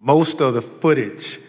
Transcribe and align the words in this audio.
Most 0.00 0.40
of 0.40 0.54
the 0.54 0.62
footage 0.62 1.40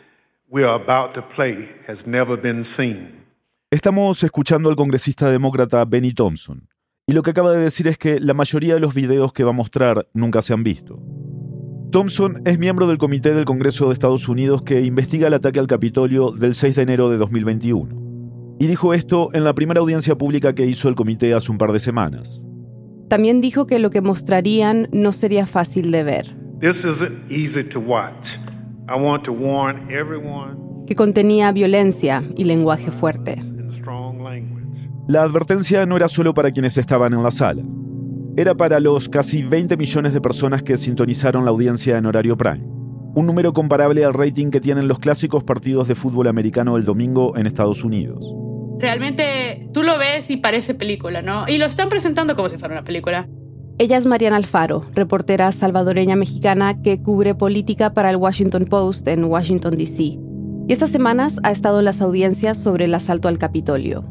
we 0.49 0.63
are 0.63 0.73
about 0.73 1.13
to 1.13 1.21
play 1.21 1.69
has 1.87 2.07
never 2.07 2.35
been 2.35 2.63
seen. 2.63 3.27
Estamos 3.69 4.23
escuchando 4.23 4.69
al 4.69 4.75
congresista 4.75 5.29
demócrata 5.29 5.85
Benny 5.85 6.15
Thompson, 6.15 6.67
y 7.05 7.13
lo 7.13 7.21
que 7.21 7.29
acaba 7.29 7.51
de 7.51 7.59
decir 7.59 7.87
es 7.87 7.99
que 7.99 8.19
la 8.19 8.33
mayoría 8.33 8.73
de 8.73 8.79
los 8.79 8.95
videos 8.95 9.33
que 9.33 9.43
va 9.43 9.51
a 9.51 9.53
mostrar 9.53 10.07
nunca 10.13 10.41
se 10.41 10.53
han 10.53 10.63
visto. 10.63 10.99
Thompson 11.91 12.41
es 12.43 12.57
miembro 12.57 12.87
del 12.87 12.97
Comité 12.97 13.35
del 13.35 13.45
Congreso 13.45 13.85
de 13.85 13.93
Estados 13.93 14.27
Unidos 14.27 14.63
que 14.63 14.81
investiga 14.81 15.27
el 15.27 15.35
ataque 15.35 15.59
al 15.59 15.67
Capitolio 15.67 16.31
del 16.31 16.55
6 16.55 16.75
de 16.75 16.81
enero 16.81 17.11
de 17.11 17.17
2021. 17.17 18.57
Y 18.59 18.65
dijo 18.65 18.95
esto 18.95 19.29
en 19.33 19.43
la 19.43 19.53
primera 19.53 19.81
audiencia 19.81 20.17
pública 20.17 20.55
que 20.55 20.65
hizo 20.65 20.89
el 20.89 20.95
comité 20.95 21.35
hace 21.35 21.51
un 21.51 21.59
par 21.59 21.71
de 21.71 21.79
semanas. 21.79 22.41
También 23.09 23.41
dijo 23.41 23.67
que 23.67 23.77
lo 23.77 23.91
que 23.91 24.01
mostrarían 24.01 24.89
no 24.91 25.13
sería 25.13 25.45
fácil 25.45 25.91
de 25.91 26.03
ver. 26.03 26.48
This 26.59 26.83
isn't 26.83 27.31
easy 27.31 27.63
to 27.69 27.79
watch. 27.79 28.37
I 28.89 28.99
want 28.99 29.23
to 29.23 29.31
warn 29.31 29.89
everyone 29.89 30.57
que 30.89 30.95
contenía 30.95 31.51
violencia 31.51 32.23
y 32.35 32.43
lenguaje 32.43 32.91
fuerte. 32.91 33.37
La 35.07 35.21
advertencia 35.21 35.85
no 35.85 35.95
era 35.95 36.09
solo 36.09 36.33
para 36.33 36.51
quienes 36.51 36.77
estaban 36.77 37.13
en 37.13 37.23
la 37.23 37.31
sala. 37.31 37.63
Era 38.35 38.55
para 38.55 38.79
los 38.79 39.07
casi 39.07 39.43
20 39.43 39.77
millones 39.77 40.13
de 40.13 40.19
personas 40.19 40.63
que 40.63 40.75
sintonizaron 40.75 41.45
la 41.45 41.51
audiencia 41.51 41.97
en 41.97 42.07
horario 42.07 42.35
prime. 42.35 42.65
Un 43.15 43.25
número 43.25 43.53
comparable 43.53 44.03
al 44.03 44.13
rating 44.13 44.49
que 44.49 44.59
tienen 44.59 44.87
los 44.87 44.99
clásicos 44.99 45.43
partidos 45.43 45.87
de 45.87 45.95
fútbol 45.95 46.27
americano 46.27 46.75
el 46.75 46.83
domingo 46.83 47.37
en 47.37 47.45
Estados 47.45 47.83
Unidos. 47.83 48.25
Realmente 48.79 49.69
tú 49.73 49.83
lo 49.83 49.97
ves 49.97 50.29
y 50.29 50.37
parece 50.37 50.73
película, 50.73 51.21
¿no? 51.21 51.45
Y 51.47 51.57
lo 51.57 51.65
están 51.65 51.87
presentando 51.89 52.35
como 52.35 52.49
si 52.49 52.57
fuera 52.57 52.73
una 52.73 52.83
película. 52.83 53.29
Ella 53.81 53.95
es 53.95 54.05
Mariana 54.05 54.35
Alfaro, 54.35 54.83
reportera 54.93 55.53
salvadoreña 55.53 56.17
mexicana 56.17 56.81
que 56.81 57.01
cubre 57.01 57.33
política 57.33 57.93
para 57.93 58.09
el 58.09 58.17
Washington 58.17 58.65
Post 58.65 59.07
en 59.07 59.23
Washington, 59.23 59.77
D.C. 59.77 60.03
Y 60.03 60.19
estas 60.67 60.89
semanas 60.89 61.39
ha 61.43 61.51
estado 61.51 61.79
en 61.79 61.85
las 61.85 62.01
audiencias 62.01 62.61
sobre 62.61 62.85
el 62.85 62.93
asalto 62.93 63.29
al 63.29 63.37
Capitolio. 63.37 64.03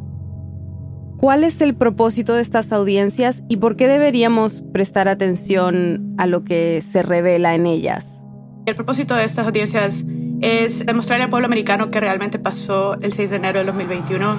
¿Cuál 1.18 1.44
es 1.44 1.60
el 1.60 1.74
propósito 1.74 2.32
de 2.32 2.40
estas 2.40 2.72
audiencias 2.72 3.44
y 3.46 3.58
por 3.58 3.76
qué 3.76 3.88
deberíamos 3.88 4.62
prestar 4.72 5.06
atención 5.06 6.14
a 6.16 6.24
lo 6.24 6.44
que 6.44 6.80
se 6.80 7.02
revela 7.02 7.54
en 7.54 7.66
ellas? 7.66 8.22
El 8.64 8.74
propósito 8.74 9.16
de 9.16 9.24
estas 9.24 9.46
audiencias 9.46 10.06
es 10.40 10.86
demostrarle 10.86 11.24
al 11.24 11.30
pueblo 11.30 11.44
americano 11.44 11.90
que 11.90 12.00
realmente 12.00 12.38
pasó 12.38 12.98
el 13.02 13.12
6 13.12 13.28
de 13.28 13.36
enero 13.36 13.58
del 13.58 13.66
2021. 13.66 14.38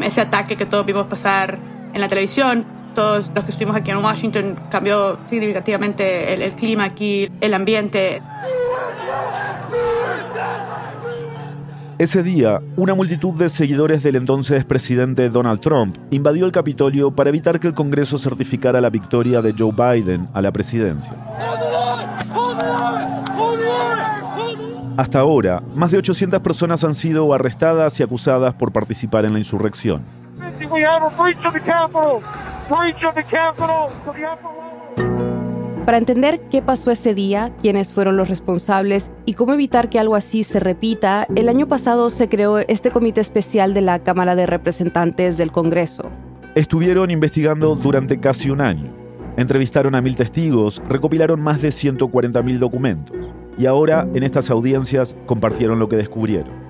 Ese 0.00 0.20
ataque 0.20 0.56
que 0.56 0.66
todos 0.66 0.84
vimos 0.84 1.06
pasar 1.06 1.60
en 1.94 2.00
la 2.00 2.08
televisión, 2.08 2.75
todos 2.96 3.30
los 3.32 3.44
que 3.44 3.50
estuvimos 3.52 3.76
aquí 3.76 3.92
en 3.92 3.98
Washington, 3.98 4.58
cambió 4.70 5.18
significativamente 5.28 6.34
el, 6.34 6.42
el 6.42 6.54
clima 6.54 6.84
aquí, 6.84 7.30
el 7.40 7.54
ambiente. 7.54 8.22
Ese 11.98 12.22
día, 12.22 12.60
una 12.76 12.94
multitud 12.94 13.34
de 13.34 13.48
seguidores 13.48 14.02
del 14.02 14.16
entonces 14.16 14.64
presidente 14.64 15.30
Donald 15.30 15.60
Trump 15.60 15.96
invadió 16.10 16.44
el 16.44 16.52
Capitolio 16.52 17.10
para 17.10 17.30
evitar 17.30 17.60
que 17.60 17.68
el 17.68 17.74
Congreso 17.74 18.18
certificara 18.18 18.80
la 18.80 18.90
victoria 18.90 19.40
de 19.40 19.54
Joe 19.56 19.72
Biden 19.72 20.28
a 20.34 20.42
la 20.42 20.50
presidencia. 20.50 21.12
Hasta 24.96 25.20
ahora, 25.20 25.62
más 25.74 25.90
de 25.90 25.98
800 25.98 26.40
personas 26.40 26.82
han 26.82 26.94
sido 26.94 27.32
arrestadas 27.34 28.00
y 28.00 28.02
acusadas 28.02 28.54
por 28.54 28.72
participar 28.72 29.26
en 29.26 29.34
la 29.34 29.38
insurrección. 29.38 30.02
Para 35.84 35.98
entender 35.98 36.40
qué 36.50 36.62
pasó 36.62 36.90
ese 36.90 37.14
día, 37.14 37.52
quiénes 37.62 37.94
fueron 37.94 38.16
los 38.16 38.28
responsables 38.28 39.12
y 39.24 39.34
cómo 39.34 39.54
evitar 39.54 39.88
que 39.88 40.00
algo 40.00 40.16
así 40.16 40.42
se 40.42 40.58
repita, 40.58 41.28
el 41.36 41.48
año 41.48 41.68
pasado 41.68 42.10
se 42.10 42.28
creó 42.28 42.58
este 42.58 42.90
comité 42.90 43.20
especial 43.20 43.72
de 43.72 43.82
la 43.82 44.00
Cámara 44.00 44.34
de 44.34 44.46
Representantes 44.46 45.36
del 45.36 45.52
Congreso. 45.52 46.10
Estuvieron 46.56 47.12
investigando 47.12 47.76
durante 47.76 48.18
casi 48.18 48.50
un 48.50 48.60
año. 48.60 48.92
Entrevistaron 49.36 49.94
a 49.94 50.00
mil 50.00 50.16
testigos, 50.16 50.82
recopilaron 50.88 51.40
más 51.40 51.62
de 51.62 51.68
140.000 51.68 52.58
documentos. 52.58 53.16
Y 53.56 53.66
ahora, 53.66 54.08
en 54.12 54.24
estas 54.24 54.50
audiencias, 54.50 55.16
compartieron 55.26 55.78
lo 55.78 55.88
que 55.88 55.96
descubrieron. 55.96 56.65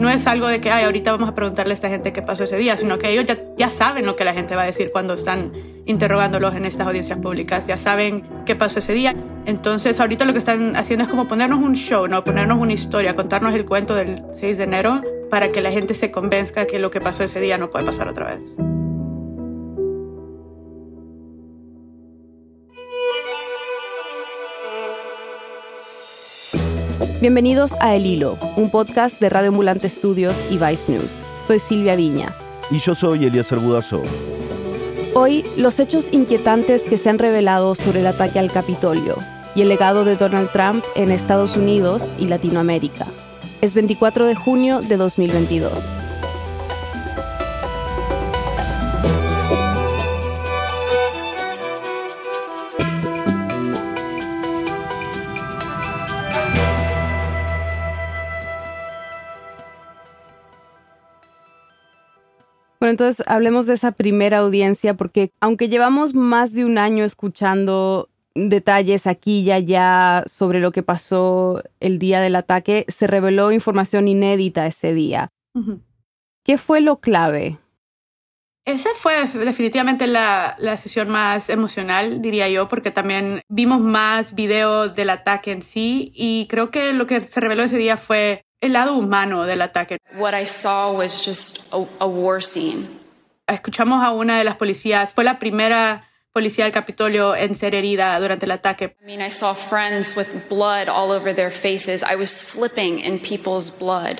No 0.00 0.08
es 0.08 0.26
algo 0.26 0.48
de 0.48 0.62
que, 0.62 0.70
ay, 0.70 0.86
ahorita 0.86 1.12
vamos 1.12 1.28
a 1.28 1.34
preguntarle 1.34 1.72
a 1.72 1.74
esta 1.74 1.90
gente 1.90 2.14
qué 2.14 2.22
pasó 2.22 2.44
ese 2.44 2.56
día, 2.56 2.74
sino 2.78 2.98
que 2.98 3.10
ellos 3.10 3.26
ya, 3.58 3.68
saben 3.68 4.06
lo 4.06 4.16
que 4.16 4.24
la 4.24 4.32
gente 4.32 4.56
va 4.56 4.62
a 4.62 4.64
decir 4.64 4.92
cuando 4.92 5.12
están 5.12 5.52
interrogándolos 5.84 6.54
en 6.54 6.64
estas 6.64 6.86
audiencias 6.86 7.18
públicas, 7.18 7.66
ya 7.66 7.76
saben 7.76 8.24
qué 8.46 8.56
pasó 8.56 8.78
ese 8.78 8.94
día. 8.94 9.14
Entonces, 9.44 10.00
ahorita 10.00 10.24
lo 10.24 10.32
que 10.32 10.38
están 10.38 10.74
haciendo 10.74 11.04
es 11.04 11.10
como 11.10 11.28
ponernos 11.28 11.60
un 11.60 11.74
show, 11.74 12.08
¿no? 12.08 12.24
Ponernos 12.24 12.58
una 12.58 12.72
historia, 12.72 13.14
contarnos 13.14 13.54
el 13.54 13.66
cuento 13.66 13.94
del 13.94 14.22
6 14.32 14.56
de 14.56 14.64
enero 14.64 15.02
para 15.30 15.52
que 15.52 15.60
la 15.60 15.70
gente 15.70 15.92
se 15.92 16.10
convenzca 16.10 16.64
que 16.64 16.78
lo 16.78 16.90
que 16.90 17.02
pasó 17.02 17.22
ese 17.22 17.38
día 17.38 17.58
no 17.58 17.68
puede 17.68 17.84
pasar 17.84 18.08
otra 18.08 18.34
vez. 18.34 18.56
Bienvenidos 27.20 27.72
a 27.80 27.94
El 27.94 28.06
Hilo, 28.06 28.38
un 28.56 28.70
podcast 28.70 29.20
de 29.20 29.28
Radio 29.28 29.50
Ambulante 29.50 29.86
Estudios 29.86 30.34
y 30.48 30.56
Vice 30.56 30.90
News. 30.90 31.10
Soy 31.46 31.58
Silvia 31.58 31.94
Viñas. 31.94 32.50
Y 32.70 32.78
yo 32.78 32.94
soy 32.94 33.26
Eliezer 33.26 33.58
Budasov. 33.58 34.04
Hoy, 35.12 35.44
los 35.58 35.78
hechos 35.80 36.08
inquietantes 36.12 36.80
que 36.80 36.96
se 36.96 37.10
han 37.10 37.18
revelado 37.18 37.74
sobre 37.74 38.00
el 38.00 38.06
ataque 38.06 38.38
al 38.38 38.50
Capitolio 38.50 39.18
y 39.54 39.60
el 39.60 39.68
legado 39.68 40.06
de 40.06 40.16
Donald 40.16 40.48
Trump 40.50 40.82
en 40.94 41.10
Estados 41.10 41.58
Unidos 41.58 42.06
y 42.18 42.24
Latinoamérica. 42.24 43.04
Es 43.60 43.74
24 43.74 44.24
de 44.24 44.34
junio 44.34 44.80
de 44.80 44.96
2022. 44.96 45.99
Bueno, 62.90 63.04
entonces 63.04 63.24
hablemos 63.28 63.68
de 63.68 63.74
esa 63.74 63.92
primera 63.92 64.38
audiencia, 64.38 64.94
porque 64.94 65.30
aunque 65.40 65.68
llevamos 65.68 66.12
más 66.12 66.52
de 66.54 66.64
un 66.64 66.76
año 66.76 67.04
escuchando 67.04 68.08
detalles 68.34 69.06
aquí 69.06 69.42
y 69.42 69.52
allá 69.52 70.24
sobre 70.26 70.58
lo 70.58 70.72
que 70.72 70.82
pasó 70.82 71.62
el 71.78 72.00
día 72.00 72.20
del 72.20 72.34
ataque, 72.34 72.86
se 72.88 73.06
reveló 73.06 73.52
información 73.52 74.08
inédita 74.08 74.66
ese 74.66 74.92
día. 74.92 75.28
¿Qué 76.44 76.58
fue 76.58 76.80
lo 76.80 76.98
clave? 76.98 77.58
Esa 78.64 78.90
fue 78.96 79.24
definitivamente 79.24 80.08
la, 80.08 80.56
la, 80.58 80.76
sesión 80.76 81.10
más 81.10 81.48
emocional, 81.48 82.20
diría 82.20 82.48
yo, 82.48 82.66
porque 82.66 82.90
también 82.90 83.42
vimos 83.48 83.80
más 83.80 84.34
video 84.34 84.88
del 84.88 85.10
ataque 85.10 85.52
en 85.52 85.62
sí 85.62 86.10
y 86.12 86.48
creo 86.48 86.72
que 86.72 86.92
lo 86.92 87.06
que 87.06 87.20
se 87.20 87.38
reveló 87.38 87.62
ese 87.62 87.78
día 87.78 87.96
fue 87.96 88.42
el 88.60 88.72
lado 88.72 88.94
humano 88.94 89.44
del 89.44 89.62
ataque. 89.62 89.98
What 90.16 90.34
I 90.34 90.44
saw 90.44 90.96
was 90.96 91.24
just 91.24 91.72
a, 91.72 92.04
a 92.04 92.06
war 92.06 92.42
scene. 92.42 92.86
Escuchamos 93.46 94.04
a 94.04 94.12
una 94.12 94.38
de 94.38 94.44
las 94.44 94.56
policías, 94.56 95.12
fue 95.12 95.24
la 95.24 95.38
primera 95.38 96.04
policía 96.32 96.64
del 96.64 96.72
Capitolio 96.72 97.34
en 97.34 97.54
ser 97.54 97.74
herida 97.74 98.18
durante 98.20 98.46
el 98.46 98.52
ataque. 98.52 98.96
I 99.02 99.04
mean, 99.04 99.20
I 99.20 99.30
saw 99.30 99.54
friends 99.54 100.16
with 100.16 100.28
blood 100.48 100.88
all 100.88 101.10
over 101.10 101.34
their 101.34 101.50
faces. 101.50 102.04
I 102.04 102.16
was 102.16 102.30
slipping 102.30 103.00
in 103.00 103.18
people's 103.18 103.78
blood. 103.78 104.16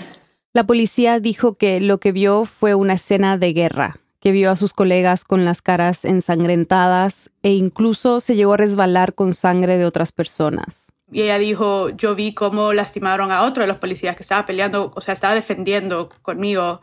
La 0.52 0.64
policía 0.64 1.20
dijo 1.20 1.54
que 1.54 1.80
lo 1.80 2.00
que 2.00 2.10
vio 2.10 2.44
fue 2.44 2.74
una 2.74 2.94
escena 2.94 3.38
de 3.38 3.52
guerra, 3.52 4.00
que 4.18 4.32
vio 4.32 4.50
a 4.50 4.56
sus 4.56 4.72
colegas 4.72 5.24
con 5.24 5.44
las 5.44 5.62
caras 5.62 6.04
ensangrentadas 6.04 7.30
e 7.44 7.50
incluso 7.50 8.18
se 8.18 8.34
llegó 8.34 8.54
a 8.54 8.56
resbalar 8.56 9.14
con 9.14 9.34
sangre 9.34 9.78
de 9.78 9.84
otras 9.84 10.10
personas. 10.10 10.90
Y 11.12 11.22
ella 11.22 11.38
dijo, 11.38 11.90
yo 11.90 12.14
vi 12.14 12.34
cómo 12.34 12.72
lastimaron 12.72 13.32
a 13.32 13.42
otro 13.42 13.62
de 13.62 13.66
los 13.66 13.78
policías 13.78 14.16
que 14.16 14.22
estaba 14.22 14.46
peleando, 14.46 14.92
o 14.94 15.00
sea, 15.00 15.14
estaba 15.14 15.34
defendiendo 15.34 16.10
conmigo. 16.22 16.80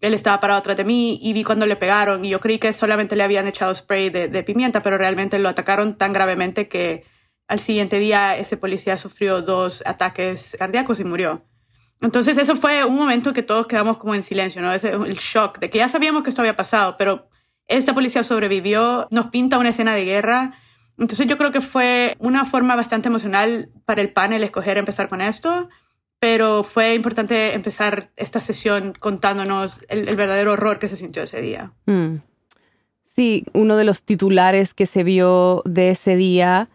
Él 0.00 0.14
estaba 0.14 0.40
parado 0.40 0.60
atrás 0.60 0.76
de 0.76 0.84
mí 0.84 1.18
y 1.22 1.32
vi 1.32 1.44
cuando 1.44 1.66
le 1.66 1.76
pegaron 1.76 2.24
y 2.24 2.30
yo 2.30 2.40
creí 2.40 2.58
que 2.58 2.72
solamente 2.72 3.16
le 3.16 3.24
habían 3.24 3.46
echado 3.46 3.74
spray 3.74 4.10
de, 4.10 4.42
pimienta, 4.42 4.82
pero 4.82 4.98
realmente 4.98 5.38
lo 5.38 5.48
atacaron 5.48 5.96
tan 5.96 6.12
gravemente 6.12 6.68
que 6.68 7.04
al 7.48 7.60
siguiente 7.60 7.98
día 7.98 8.36
ese 8.36 8.56
policía 8.56 8.98
sufrió 8.98 9.42
dos 9.42 9.82
ataques 9.86 10.56
cardíacos 10.58 11.00
y 11.00 11.04
murió. 11.04 11.44
Entonces 12.00 12.38
eso 12.38 12.54
fue 12.54 12.84
un 12.84 12.94
momento 12.94 13.32
que 13.32 13.42
todos 13.42 13.66
quedamos 13.66 13.96
como 13.96 14.14
en 14.14 14.22
silencio, 14.22 14.62
¿no? 14.62 14.72
Ese, 14.72 14.92
el 14.92 15.16
shock 15.16 15.58
de 15.58 15.68
que 15.68 15.78
ya 15.78 15.88
sabíamos 15.88 16.22
que 16.22 16.30
esto 16.30 16.42
había 16.42 16.54
pasado, 16.54 16.96
pero 16.96 17.28
esta 17.68 17.94
policía 17.94 18.24
sobrevivió, 18.24 19.06
nos 19.10 19.26
pinta 19.26 19.58
una 19.58 19.68
escena 19.68 19.94
de 19.94 20.04
guerra. 20.04 20.57
Entonces 20.98 21.26
yo 21.26 21.38
creo 21.38 21.52
que 21.52 21.60
fue 21.60 22.16
una 22.18 22.44
forma 22.44 22.74
bastante 22.76 23.08
emocional 23.08 23.70
para 23.84 24.02
el 24.02 24.12
panel 24.12 24.42
escoger 24.42 24.78
empezar 24.78 25.08
con 25.08 25.20
esto, 25.20 25.68
pero 26.18 26.64
fue 26.64 26.94
importante 26.94 27.54
empezar 27.54 28.10
esta 28.16 28.40
sesión 28.40 28.94
contándonos 28.98 29.80
el, 29.88 30.08
el 30.08 30.16
verdadero 30.16 30.52
horror 30.52 30.78
que 30.78 30.88
se 30.88 30.96
sintió 30.96 31.22
ese 31.22 31.40
día. 31.40 31.72
Mm. 31.86 32.16
Sí, 33.04 33.44
uno 33.52 33.76
de 33.76 33.84
los 33.84 34.02
titulares 34.02 34.74
que 34.74 34.86
se 34.86 35.04
vio 35.04 35.62
de 35.64 35.90
ese 35.90 36.16
día 36.16 36.68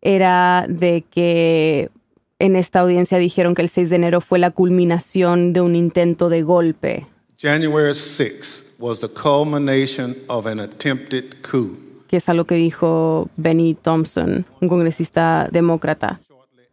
era 0.00 0.66
de 0.68 1.04
que 1.10 1.90
en 2.38 2.56
esta 2.56 2.80
audiencia 2.80 3.18
dijeron 3.18 3.54
que 3.54 3.62
el 3.62 3.68
6 3.68 3.90
de 3.90 3.96
enero 3.96 4.20
fue 4.20 4.38
la 4.38 4.50
culminación 4.50 5.52
de 5.52 5.60
un 5.60 5.74
intento 5.74 6.28
de 6.28 6.42
golpe. 6.42 7.06
January 7.38 7.92
6th 7.92 8.78
was 8.78 9.00
the 9.00 9.08
culmination 9.08 10.16
of 10.28 10.46
an 10.46 10.60
attempted 10.60 11.42
coup. 11.42 11.85
Que 12.16 12.20
es 12.20 12.30
algo 12.30 12.46
que 12.46 12.54
dijo 12.54 13.28
Benny 13.36 13.74
Thompson, 13.74 14.46
un 14.62 14.68
congresista 14.70 15.50
demócrata. 15.52 16.18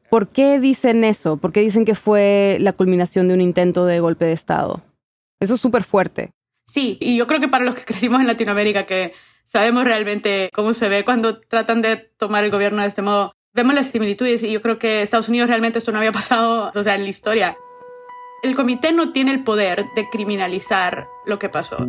¿Por 0.09 0.29
qué 0.29 0.57
dicen 0.57 1.03
eso? 1.03 1.35
¿Por 1.35 1.51
qué 1.51 1.59
dicen 1.59 1.83
que 1.83 1.95
fue 1.95 2.55
la 2.61 2.71
culminación 2.71 3.27
de 3.27 3.33
un 3.33 3.41
intento 3.41 3.85
de 3.85 3.99
golpe 3.99 4.23
de 4.23 4.31
Estado? 4.31 4.81
Eso 5.41 5.55
es 5.55 5.59
súper 5.59 5.83
fuerte. 5.83 6.31
Sí, 6.65 6.97
y 7.01 7.17
yo 7.17 7.27
creo 7.27 7.41
que 7.41 7.49
para 7.49 7.65
los 7.65 7.75
que 7.75 7.83
crecimos 7.83 8.21
en 8.21 8.27
Latinoamérica, 8.27 8.85
que 8.85 9.11
sabemos 9.45 9.83
realmente 9.83 10.49
cómo 10.53 10.73
se 10.73 10.87
ve 10.87 11.03
cuando 11.03 11.41
tratan 11.41 11.81
de 11.81 11.97
tomar 11.97 12.45
el 12.45 12.51
gobierno 12.51 12.81
de 12.81 12.87
este 12.87 13.01
modo, 13.01 13.33
vemos 13.53 13.75
las 13.75 13.87
similitudes 13.87 14.43
y 14.43 14.51
yo 14.53 14.61
creo 14.61 14.79
que 14.79 15.01
Estados 15.01 15.27
Unidos 15.27 15.49
realmente 15.49 15.79
esto 15.79 15.91
no 15.91 15.97
había 15.97 16.13
pasado, 16.13 16.71
o 16.73 16.83
sea, 16.83 16.95
en 16.95 17.03
la 17.03 17.09
historia. 17.09 17.57
El 18.43 18.55
comité 18.55 18.93
no 18.93 19.11
tiene 19.11 19.33
el 19.33 19.43
poder 19.43 19.83
de 19.93 20.07
criminalizar 20.09 21.05
lo 21.25 21.37
que 21.37 21.49
pasó. 21.49 21.85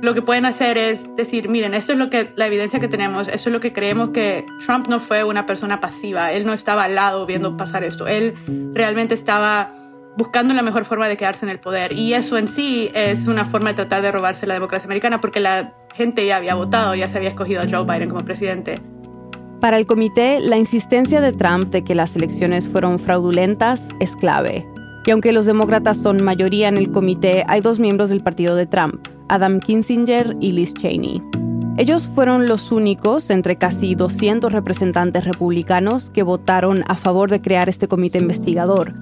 Lo 0.00 0.14
que 0.14 0.22
pueden 0.22 0.44
hacer 0.44 0.78
es 0.78 1.14
decir, 1.16 1.48
miren, 1.48 1.74
esto 1.74 1.92
es 1.92 1.98
lo 1.98 2.08
que 2.08 2.32
la 2.36 2.46
evidencia 2.46 2.78
que 2.78 2.86
tenemos, 2.86 3.26
eso 3.26 3.48
es 3.48 3.52
lo 3.52 3.58
que 3.58 3.72
creemos 3.72 4.10
que 4.10 4.46
Trump 4.64 4.86
no 4.86 5.00
fue 5.00 5.24
una 5.24 5.44
persona 5.44 5.80
pasiva, 5.80 6.30
él 6.30 6.46
no 6.46 6.52
estaba 6.52 6.84
al 6.84 6.94
lado 6.94 7.26
viendo 7.26 7.56
pasar 7.56 7.82
esto, 7.82 8.06
él 8.06 8.34
realmente 8.74 9.14
estaba 9.14 9.72
buscando 10.16 10.54
la 10.54 10.62
mejor 10.62 10.84
forma 10.84 11.08
de 11.08 11.16
quedarse 11.16 11.46
en 11.46 11.50
el 11.50 11.58
poder 11.58 11.92
y 11.92 12.14
eso 12.14 12.38
en 12.38 12.46
sí 12.46 12.90
es 12.94 13.26
una 13.26 13.44
forma 13.44 13.70
de 13.70 13.74
tratar 13.74 14.02
de 14.02 14.12
robarse 14.12 14.46
la 14.46 14.54
democracia 14.54 14.86
americana 14.86 15.20
porque 15.20 15.40
la 15.40 15.74
gente 15.94 16.24
ya 16.26 16.36
había 16.36 16.54
votado, 16.54 16.94
ya 16.94 17.08
se 17.08 17.16
había 17.16 17.30
escogido 17.30 17.62
a 17.62 17.66
Joe 17.68 17.84
Biden 17.84 18.08
como 18.08 18.24
presidente. 18.24 18.80
Para 19.60 19.78
el 19.78 19.86
comité, 19.86 20.38
la 20.38 20.56
insistencia 20.56 21.20
de 21.20 21.32
Trump 21.32 21.70
de 21.70 21.82
que 21.82 21.96
las 21.96 22.14
elecciones 22.14 22.68
fueron 22.68 23.00
fraudulentas 23.00 23.88
es 23.98 24.14
clave. 24.14 24.64
Y 25.08 25.10
aunque 25.10 25.32
los 25.32 25.46
demócratas 25.46 25.96
son 25.96 26.20
mayoría 26.20 26.68
en 26.68 26.76
el 26.76 26.92
comité, 26.92 27.42
hay 27.48 27.62
dos 27.62 27.80
miembros 27.80 28.10
del 28.10 28.22
partido 28.22 28.54
de 28.56 28.66
Trump, 28.66 29.08
Adam 29.30 29.58
Kinzinger 29.58 30.36
y 30.38 30.52
Liz 30.52 30.74
Cheney. 30.74 31.22
Ellos 31.78 32.06
fueron 32.06 32.46
los 32.46 32.70
únicos 32.72 33.30
entre 33.30 33.56
casi 33.56 33.94
200 33.94 34.52
representantes 34.52 35.24
republicanos 35.24 36.10
que 36.10 36.22
votaron 36.22 36.84
a 36.88 36.94
favor 36.94 37.30
de 37.30 37.40
crear 37.40 37.70
este 37.70 37.88
comité 37.88 38.18
investigador. 38.18 38.92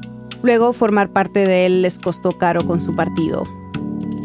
Luego, 0.45 0.73
formar 0.73 1.09
parte 1.09 1.45
de 1.45 1.67
él 1.67 1.83
les 1.83 1.99
costó 1.99 2.31
caro 2.31 2.65
con 2.65 2.81
su 2.81 2.95
partido. 2.95 3.43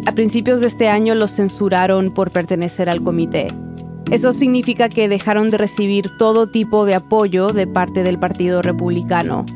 A 0.06 0.12
principios 0.12 0.62
de 0.62 0.68
este 0.68 0.88
año 0.88 1.16
los 1.16 1.32
censuraron 1.32 2.14
por 2.14 2.30
pertenecer 2.30 2.92
al 2.92 3.02
comité. 3.02 3.52
Eso 4.12 4.34
significa 4.34 4.88
que 4.88 5.10
dejaron 5.10 5.50
de 5.50 5.58
recibir 5.58 6.16
todo 6.20 6.46
tipo 6.46 6.86
de 6.86 6.94
apoyo 6.94 7.48
de 7.48 7.66
parte 7.66 8.04
del 8.04 8.20
Partido 8.20 8.62
Republicano. 8.62 9.48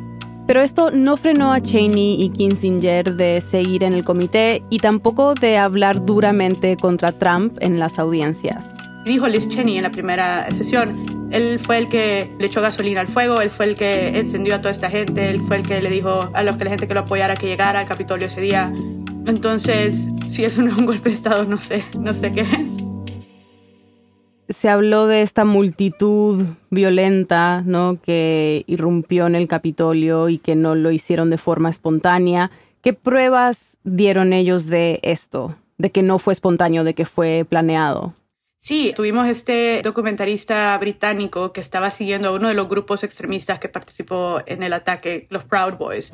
Pero 0.47 0.61
esto 0.61 0.91
no 0.91 1.17
frenó 1.17 1.51
a 1.51 1.61
Cheney 1.61 2.21
y 2.21 2.29
Kinzinger 2.29 3.15
de 3.15 3.41
seguir 3.41 3.83
en 3.83 3.93
el 3.93 4.03
comité 4.03 4.63
y 4.69 4.77
tampoco 4.77 5.33
de 5.33 5.57
hablar 5.57 6.05
duramente 6.05 6.77
contra 6.77 7.11
Trump 7.11 7.57
en 7.61 7.79
las 7.79 7.97
audiencias. 7.97 8.75
Dijo 9.05 9.27
Liz 9.27 9.49
Cheney 9.49 9.77
en 9.77 9.83
la 9.83 9.91
primera 9.91 10.49
sesión, 10.51 11.29
él 11.31 11.59
fue 11.59 11.79
el 11.79 11.89
que 11.89 12.31
le 12.39 12.45
echó 12.47 12.61
gasolina 12.61 13.01
al 13.01 13.07
fuego, 13.07 13.41
él 13.41 13.49
fue 13.49 13.65
el 13.65 13.75
que 13.75 14.19
encendió 14.19 14.55
a 14.55 14.59
toda 14.59 14.71
esta 14.71 14.89
gente, 14.89 15.29
él 15.29 15.41
fue 15.41 15.57
el 15.57 15.63
que 15.63 15.81
le 15.81 15.89
dijo 15.89 16.29
a 16.33 16.43
los 16.43 16.57
que 16.57 16.63
la 16.63 16.69
gente 16.69 16.87
que 16.87 16.93
lo 16.93 17.01
apoyara 17.01 17.35
que 17.35 17.47
llegara 17.47 17.79
al 17.79 17.87
Capitolio 17.87 18.27
ese 18.27 18.41
día. 18.41 18.71
Entonces, 19.25 20.09
si 20.29 20.45
eso 20.45 20.61
no 20.61 20.71
es 20.71 20.77
un 20.77 20.85
golpe 20.85 21.09
de 21.09 21.15
Estado, 21.15 21.45
no 21.45 21.59
sé, 21.59 21.83
no 21.99 22.13
sé 22.13 22.31
qué 22.31 22.41
es 22.41 22.84
se 24.49 24.69
habló 24.69 25.07
de 25.07 25.21
esta 25.21 25.45
multitud 25.45 26.45
violenta, 26.69 27.61
¿no? 27.65 27.99
Que 28.01 28.63
irrumpió 28.67 29.27
en 29.27 29.35
el 29.35 29.47
Capitolio 29.47 30.29
y 30.29 30.37
que 30.37 30.55
no 30.55 30.75
lo 30.75 30.91
hicieron 30.91 31.29
de 31.29 31.37
forma 31.37 31.69
espontánea. 31.69 32.51
¿Qué 32.81 32.93
pruebas 32.93 33.77
dieron 33.83 34.33
ellos 34.33 34.67
de 34.67 34.99
esto? 35.01 35.55
De 35.77 35.91
que 35.91 36.03
no 36.03 36.19
fue 36.19 36.33
espontáneo, 36.33 36.83
de 36.83 36.93
que 36.93 37.05
fue 37.05 37.45
planeado. 37.47 38.13
Sí, 38.59 38.93
tuvimos 38.95 39.27
este 39.27 39.81
documentarista 39.83 40.75
británico 40.79 41.53
que 41.53 41.61
estaba 41.61 41.91
siguiendo 41.91 42.29
a 42.29 42.31
uno 42.31 42.47
de 42.47 42.55
los 42.55 42.67
grupos 42.67 43.03
extremistas 43.03 43.59
que 43.59 43.69
participó 43.69 44.41
en 44.47 44.63
el 44.63 44.73
ataque, 44.73 45.27
los 45.29 45.43
Proud 45.43 45.75
Boys. 45.75 46.11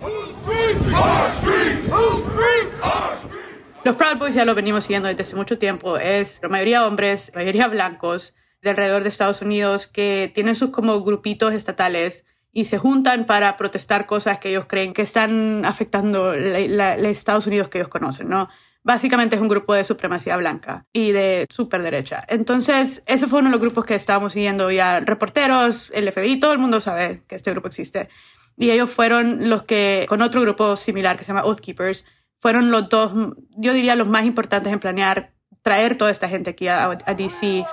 Los 3.84 3.96
Proud 3.96 4.18
Boys 4.20 4.36
ya 4.36 4.46
lo 4.46 4.54
venimos 4.54 4.84
siguiendo 4.84 5.10
desde 5.10 5.24
hace 5.24 5.36
mucho 5.36 5.58
tiempo. 5.58 5.98
Es 5.98 6.40
la 6.44 6.50
mayoría 6.50 6.86
hombres, 6.86 7.32
la 7.34 7.42
mayoría 7.42 7.68
blancos 7.68 8.36
de 8.62 8.70
alrededor 8.70 9.02
de 9.02 9.10
Estados 9.10 9.42
Unidos 9.42 9.88
que 9.88 10.32
tienen 10.36 10.56
sus 10.56 10.70
como 10.70 11.02
grupitos 11.02 11.52
estatales 11.54 12.24
y 12.54 12.66
se 12.66 12.78
juntan 12.78 13.26
para 13.26 13.58
protestar 13.58 14.06
cosas 14.06 14.38
que 14.38 14.50
ellos 14.50 14.66
creen 14.68 14.94
que 14.94 15.02
están 15.02 15.66
afectando 15.66 16.36
los 16.36 17.06
Estados 17.06 17.48
Unidos 17.48 17.70
que 17.70 17.80
ellos 17.80 17.90
conocen, 17.90 18.30
¿no? 18.30 18.50
Básicamente 18.84 19.36
es 19.36 19.42
un 19.42 19.48
grupo 19.48 19.74
de 19.74 19.84
supremacía 19.84 20.38
blanca 20.38 20.86
y 20.94 21.12
de 21.12 21.48
superderecha. 21.50 22.24
Entonces, 22.28 23.04
ese 23.08 23.26
fue 23.26 23.40
uno 23.40 23.50
de 23.50 23.54
los 23.54 23.62
grupos 23.62 23.86
que 23.86 23.96
estábamos 23.96 24.34
siguiendo 24.34 24.70
ya, 24.70 25.00
reporteros, 25.00 25.92
el 25.96 26.12
FBI, 26.12 26.40
todo 26.40 26.54
el 26.54 26.60
mundo 26.60 26.82
sabe 26.82 27.24
que 27.28 27.36
este 27.36 27.52
grupo 27.52 27.68
existe. 27.68 28.10
Y 28.58 28.70
ellos 28.70 28.92
fueron 28.92 29.50
los 29.50 29.64
que, 29.64 30.06
con 30.08 30.22
otro 30.22 30.42
grupo 30.42 30.76
similar 30.76 31.18
que 31.18 31.24
se 31.24 31.30
llama 31.30 31.46
Oath 31.46 31.62
Keepers, 31.62 32.06
fueron 32.42 32.72
los 32.72 32.90
dos, 32.90 33.12
yo 33.56 33.72
diría, 33.72 33.96
los 33.96 34.08
más 34.08 34.26
importantes 34.26 34.74
en 34.74 34.80
planear 34.80 35.32
traer 35.62 35.96
toda 35.96 36.10
esta 36.10 36.28
gente 36.28 36.50
aquí 36.50 36.68
a, 36.68 36.90
DC. 37.16 37.64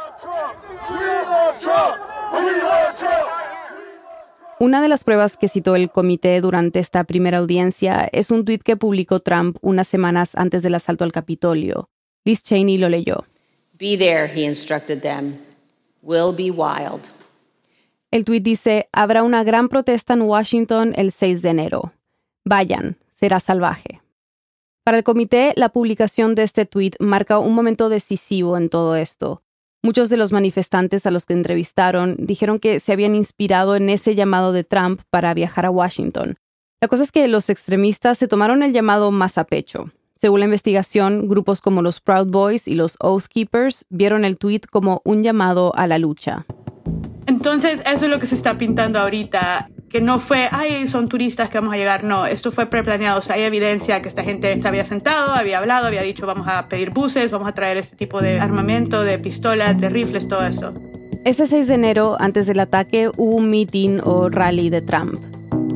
Una 4.61 4.83
de 4.83 4.89
las 4.89 5.05
pruebas 5.05 5.39
que 5.39 5.49
citó 5.49 5.75
el 5.75 5.91
comité 5.91 6.43
durante 6.43 6.81
esta 6.81 7.05
primera 7.05 7.39
audiencia 7.39 8.11
es 8.13 8.31
un 8.31 8.45
tuit 8.45 8.63
que 8.63 8.77
publicó 8.77 9.21
Trump 9.21 9.57
unas 9.63 9.89
semanas 9.89 10.35
antes 10.35 10.63
del 10.63 10.75
asalto 10.75 11.05
al 11.05 11.13
Capitolio. 11.13 11.89
Liz 12.25 12.43
Cheney 12.43 12.77
lo 12.77 12.91
leyó. 12.91 13.25
Be 13.79 13.97
there, 13.97 14.27
he 14.27 14.45
instructed 14.45 15.01
them. 15.01 15.39
Will 16.03 16.35
be 16.37 16.51
wild. 16.51 17.09
El 18.11 18.25
tuit 18.25 18.43
dice, 18.43 18.89
habrá 18.93 19.23
una 19.23 19.45
gran 19.45 19.71
protesta 19.71 20.13
en 20.13 20.23
Washington 20.23 20.93
el 20.95 21.11
6 21.11 21.41
de 21.41 21.49
enero. 21.49 21.93
Vayan, 22.45 22.99
será 23.13 23.41
salvaje. 23.41 24.03
Para 24.89 24.97
el 24.97 25.05
comité, 25.05 25.53
la 25.55 25.69
publicación 25.69 26.35
de 26.35 26.45
este 26.45 26.65
tuit 26.65 26.97
marca 26.99 27.39
un 27.39 27.53
momento 27.53 27.91
decisivo 27.91 28.57
en 28.57 28.71
todo 28.71 28.97
esto. 28.97 29.43
Muchos 29.83 30.09
de 30.09 30.17
los 30.17 30.33
manifestantes 30.33 31.05
a 31.05 31.11
los 31.11 31.27
que 31.27 31.35
entrevistaron 31.35 32.17
dijeron 32.19 32.59
que 32.59 32.81
se 32.81 32.95
habían 32.95 33.15
inspirado 33.15 33.77
en 33.77 33.91
ese 33.91 34.15
llamado 34.15 34.51
de 34.51 34.65
Trump 34.65 35.03
para 35.11 35.35
viajar 35.35 35.67
a 35.67 35.71
Washington. 35.71 36.39
La 36.81 36.89
cosa 36.89 37.05
es 37.05 37.13
que 37.13 37.29
los 37.29 37.51
extremistas 37.51 38.17
se 38.17 38.29
tomaron 38.29 38.63
el 38.63 38.73
llamado 38.73 39.11
más 39.11 39.37
a 39.37 39.45
pecho. 39.45 39.91
Según 40.17 40.41
la 40.41 40.47
investigación, 40.47 41.29
grupos 41.29 41.61
como 41.61 41.83
los 41.83 42.01
Proud 42.01 42.29
Boys 42.29 42.67
y 42.67 42.75
los 42.75 42.97
Oath 43.01 43.27
Keepers 43.27 43.85
vieron 43.91 44.25
el 44.25 44.39
tuit 44.39 44.65
como 44.65 45.03
un 45.05 45.23
llamado 45.23 45.75
a 45.77 45.87
la 45.87 45.99
lucha. 45.99 46.47
Entonces, 47.27 47.83
eso 47.85 48.07
es 48.07 48.11
lo 48.11 48.19
que 48.21 48.27
se 48.27 48.37
está 48.37 48.57
pintando 48.57 48.99
ahorita 49.01 49.69
que 49.89 50.01
no 50.01 50.19
fue, 50.19 50.49
ay, 50.51 50.87
son 50.89 51.09
turistas 51.09 51.49
que 51.49 51.59
vamos 51.59 51.75
a 51.75 51.77
llegar, 51.77 52.05
no, 52.05 52.27
esto 52.27 52.53
fue 52.53 52.67
preplaneado, 52.67 53.21
o 53.21 53.33
hay 53.33 53.43
evidencia 53.43 54.03
que 54.03 54.09
esta 54.09 54.23
gente 54.23 54.61
se 54.61 54.69
había 54.69 54.85
sentado, 54.85 55.33
había 55.33 55.59
hablado, 55.59 55.87
había 55.87 56.03
dicho, 56.03 56.27
vamos 56.27 56.47
a 56.49 56.69
pedir 56.69 56.91
buses, 56.91 57.31
vamos 57.31 57.49
a 57.49 57.53
traer 57.53 57.77
este 57.77 57.97
tipo 57.97 58.21
de 58.21 58.39
armamento, 58.39 59.03
de 59.03 59.19
pistolas, 59.19 59.81
de 59.81 59.89
rifles, 59.89 60.29
todo 60.29 60.45
eso. 60.45 60.75
Ese 61.25 61.47
6 61.47 61.69
de 61.69 61.75
enero, 61.75 62.17
antes 62.21 62.47
del 62.47 62.61
ataque, 62.61 63.11
hubo 63.17 63.37
un 63.37 63.49
meeting 63.49 64.01
o 64.05 64.29
rally 64.29 64.71
de 64.71 64.81
Trump. 64.81 65.17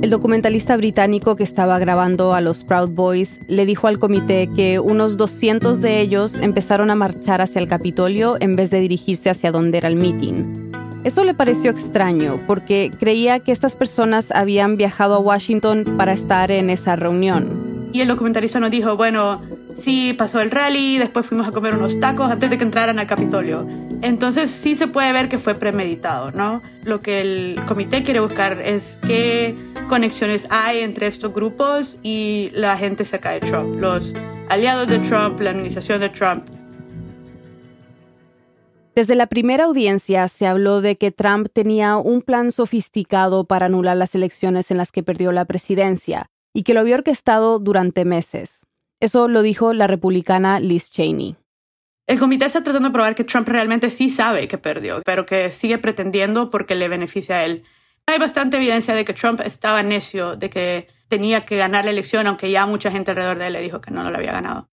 El 0.03 0.11
documentalista 0.11 0.77
británico 0.77 1.37
que 1.37 1.45
estaba 1.45 1.79
grabando 1.79 2.35
a 2.35 2.41
los 2.41 2.65
Proud 2.65 2.91
Boys 2.91 3.39
le 3.47 3.67
dijo 3.67 3.87
al 3.87 3.99
comité 3.99 4.49
que 4.49 4.81
unos 4.81 5.17
200 5.17 5.81
de 5.81 6.01
ellos 6.01 6.41
empezaron 6.41 6.91
a 6.91 6.97
marchar 6.97 7.41
hacia 7.41 7.61
el 7.61 7.69
Capitolio 7.69 8.37
en 8.41 8.57
vez 8.57 8.71
de 8.71 8.81
dirigirse 8.81 9.31
hacia 9.31 9.53
donde 9.53 9.79
era 9.79 9.89
el 9.89 9.97
meeting. 9.97 10.73
Eso 11.05 11.25
le 11.25 11.35
pareció 11.35 11.73
extraño 11.73 12.37
porque 12.47 12.93
creía 12.97 13.41
que 13.41 13.51
estas 13.51 13.75
personas 13.75 14.31
habían 14.31 14.77
viajado 14.77 15.15
a 15.15 15.19
Washington 15.19 15.85
para 15.97 16.13
estar 16.13 16.53
en 16.53 16.71
esa 16.71 16.95
reunión. 16.95 17.91
Y 17.93 18.01
el 18.01 18.09
documentalista 18.09 18.61
nos 18.61 18.71
dijo, 18.71 18.97
bueno, 18.97 19.43
sí, 19.77 20.15
pasó 20.17 20.41
el 20.41 20.51
rally, 20.51 20.99
después 20.99 21.27
fuimos 21.27 21.49
a 21.49 21.51
comer 21.51 21.75
unos 21.75 21.99
tacos 21.99 22.31
antes 22.31 22.49
de 22.51 22.57
que 22.57 22.65
entraran 22.65 23.01
al 23.01 23.07
Capitolio. 23.09 23.67
Entonces 24.01 24.51
sí 24.51 24.77
se 24.77 24.87
puede 24.87 25.13
ver 25.13 25.29
que 25.29 25.39
fue 25.39 25.57
premeditado, 25.57 26.31
¿no? 26.33 26.63
Lo 26.85 27.01
que 27.01 27.21
el 27.21 27.61
comité 27.67 28.05
quiere 28.05 28.21
buscar 28.21 28.61
es 28.61 28.99
qué 29.07 29.57
conexiones 29.89 30.47
hay 30.51 30.81
entre 30.81 31.09
estos 31.09 31.35
grupos 31.35 31.99
y 32.03 32.51
la 32.53 32.77
gente 32.77 33.05
cerca 33.05 33.31
de 33.31 33.41
Trump, 33.41 33.79
los 33.81 34.15
aliados 34.49 34.87
de 34.87 35.01
Trump, 35.01 35.41
la 35.41 35.51
administración 35.51 36.01
de 36.01 36.09
Trump. 36.09 36.45
Desde 38.95 39.15
la 39.15 39.27
primera 39.27 39.65
audiencia 39.65 40.29
se 40.29 40.47
habló 40.47 40.83
de 40.83 40.97
que 40.97 41.11
Trump 41.11 41.49
tenía 41.51 41.97
un 41.97 42.21
plan 42.21 42.53
sofisticado 42.53 43.45
para 43.45 43.67
anular 43.67 43.97
las 43.97 44.15
elecciones 44.15 44.71
en 44.71 44.77
las 44.77 44.93
que 44.93 45.03
perdió 45.03 45.33
la 45.33 45.47
presidencia 45.47 46.27
y 46.53 46.63
que 46.63 46.75
lo 46.75 46.81
había 46.81 46.97
orquestado 46.97 47.59
durante 47.59 48.05
meses. 48.05 48.67
Eso 49.01 49.29
lo 49.29 49.41
dijo 49.41 49.73
la 49.73 49.87
republicana 49.87 50.61
Liz 50.61 50.91
Cheney. 50.91 51.37
El 52.07 52.19
comité 52.19 52.45
está 52.45 52.63
tratando 52.63 52.91
de 52.91 52.93
probar 52.93 53.15
que 53.15 53.25
Trump 53.25 53.49
realmente 53.49 53.89
sí 53.89 54.11
sabe 54.11 54.47
que 54.47 54.59
perdió, 54.59 55.01
pero 55.07 55.25
que 55.25 55.53
sigue 55.53 55.79
pretendiendo 55.79 56.51
porque 56.51 56.75
le 56.75 56.89
beneficia 56.89 57.37
a 57.37 57.45
él. 57.45 57.65
Hay 58.07 58.19
bastante 58.19 58.59
evidencia 58.59 58.95
de 58.95 59.07
que 59.07 59.15
Trump 59.15 59.41
estaba 59.41 59.83
necio, 59.83 60.37
de 60.37 60.51
que 60.51 60.89
tenía 61.09 61.47
que 61.47 61.57
ganar 61.57 61.87
la 61.87 61.93
elección, 61.93 62.27
aunque 62.27 62.51
ya 62.51 62.67
mucha 62.67 62.91
gente 62.91 63.13
alrededor 63.13 63.39
de 63.39 63.47
él 63.47 63.53
le 63.55 63.63
dijo 63.63 63.81
que 63.81 63.91
no, 63.91 64.09
lo 64.11 64.17
había 64.17 64.33
ganado. 64.33 64.69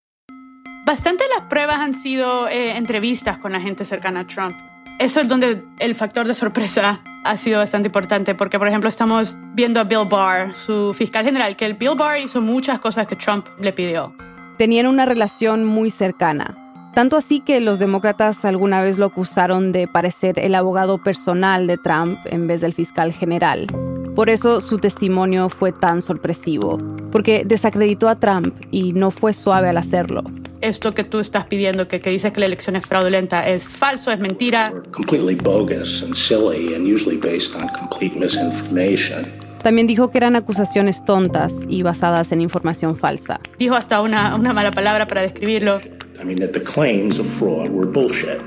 Bastante 0.90 1.22
las 1.38 1.46
pruebas 1.46 1.76
han 1.76 1.94
sido 1.94 2.48
eh, 2.48 2.76
entrevistas 2.76 3.38
con 3.38 3.52
la 3.52 3.60
gente 3.60 3.84
cercana 3.84 4.20
a 4.20 4.26
Trump. 4.26 4.56
Eso 4.98 5.20
es 5.20 5.28
donde 5.28 5.62
el 5.78 5.94
factor 5.94 6.26
de 6.26 6.34
sorpresa 6.34 7.00
ha 7.22 7.36
sido 7.36 7.60
bastante 7.60 7.86
importante, 7.86 8.34
porque 8.34 8.58
por 8.58 8.66
ejemplo 8.66 8.88
estamos 8.88 9.36
viendo 9.54 9.78
a 9.78 9.84
Bill 9.84 10.08
Barr, 10.10 10.52
su 10.56 10.92
fiscal 10.92 11.24
general, 11.24 11.54
que 11.54 11.64
el 11.64 11.74
Bill 11.74 11.94
Barr 11.96 12.18
hizo 12.18 12.40
muchas 12.40 12.80
cosas 12.80 13.06
que 13.06 13.14
Trump 13.14 13.46
le 13.60 13.72
pidió. 13.72 14.16
Tenían 14.58 14.88
una 14.88 15.06
relación 15.06 15.64
muy 15.64 15.92
cercana. 15.92 16.58
Tanto 16.92 17.16
así 17.16 17.38
que 17.38 17.60
los 17.60 17.78
demócratas 17.78 18.44
alguna 18.44 18.82
vez 18.82 18.98
lo 18.98 19.06
acusaron 19.06 19.70
de 19.70 19.86
parecer 19.86 20.40
el 20.40 20.56
abogado 20.56 20.98
personal 20.98 21.68
de 21.68 21.78
Trump 21.78 22.18
en 22.24 22.48
vez 22.48 22.62
del 22.62 22.74
fiscal 22.74 23.12
general. 23.12 23.68
Por 24.16 24.28
eso 24.28 24.60
su 24.60 24.78
testimonio 24.78 25.50
fue 25.50 25.70
tan 25.70 26.02
sorpresivo, 26.02 26.78
porque 27.12 27.44
desacreditó 27.46 28.08
a 28.08 28.16
Trump 28.16 28.56
y 28.72 28.92
no 28.92 29.12
fue 29.12 29.32
suave 29.32 29.68
al 29.68 29.76
hacerlo. 29.76 30.24
Esto 30.60 30.92
que 30.92 31.04
tú 31.04 31.20
estás 31.20 31.46
pidiendo, 31.46 31.88
que, 31.88 32.00
que 32.00 32.10
dice 32.10 32.32
que 32.32 32.40
la 32.40 32.46
elección 32.46 32.76
es 32.76 32.86
fraudulenta, 32.86 33.48
es 33.48 33.64
falso, 33.64 34.10
es 34.10 34.20
mentira. 34.20 34.72
Completely 34.92 35.34
bogus 35.34 36.02
and 36.02 36.14
silly 36.14 36.74
and 36.74 36.86
usually 36.86 37.16
based 37.16 37.54
on 37.54 37.68
complete 37.68 38.14
misinformation. 38.18 39.24
También 39.62 39.86
dijo 39.86 40.10
que 40.10 40.18
eran 40.18 40.36
acusaciones 40.36 41.04
tontas 41.04 41.54
y 41.68 41.82
basadas 41.82 42.32
en 42.32 42.40
información 42.40 42.96
falsa. 42.96 43.40
Dijo 43.58 43.74
hasta 43.74 44.00
una, 44.00 44.34
una 44.34 44.52
mala 44.52 44.70
palabra 44.70 45.06
para 45.06 45.22
describirlo. 45.22 45.80
I 46.20 46.24
mean, 46.24 46.38
that 46.38 46.52
the 46.52 46.62
claims 46.62 47.18
of 47.18 47.26
fraud 47.38 47.68
were 47.70 47.86
bullshit. 47.86 48.40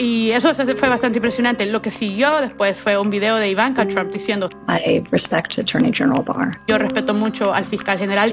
Y 0.00 0.30
eso 0.30 0.54
fue 0.54 0.88
bastante 0.88 1.18
impresionante. 1.18 1.66
Lo 1.66 1.82
que 1.82 1.90
siguió 1.90 2.40
después 2.40 2.78
fue 2.78 2.96
un 2.96 3.10
video 3.10 3.36
de 3.36 3.50
Ivanka 3.50 3.86
Trump 3.86 4.10
diciendo, 4.10 4.48
I 4.66 5.04
respect 5.10 5.58
Attorney 5.58 5.92
General 5.92 6.24
Barr. 6.24 6.58
yo 6.66 6.78
respeto 6.78 7.12
mucho 7.12 7.52
al 7.52 7.66
fiscal 7.66 7.98
general 7.98 8.32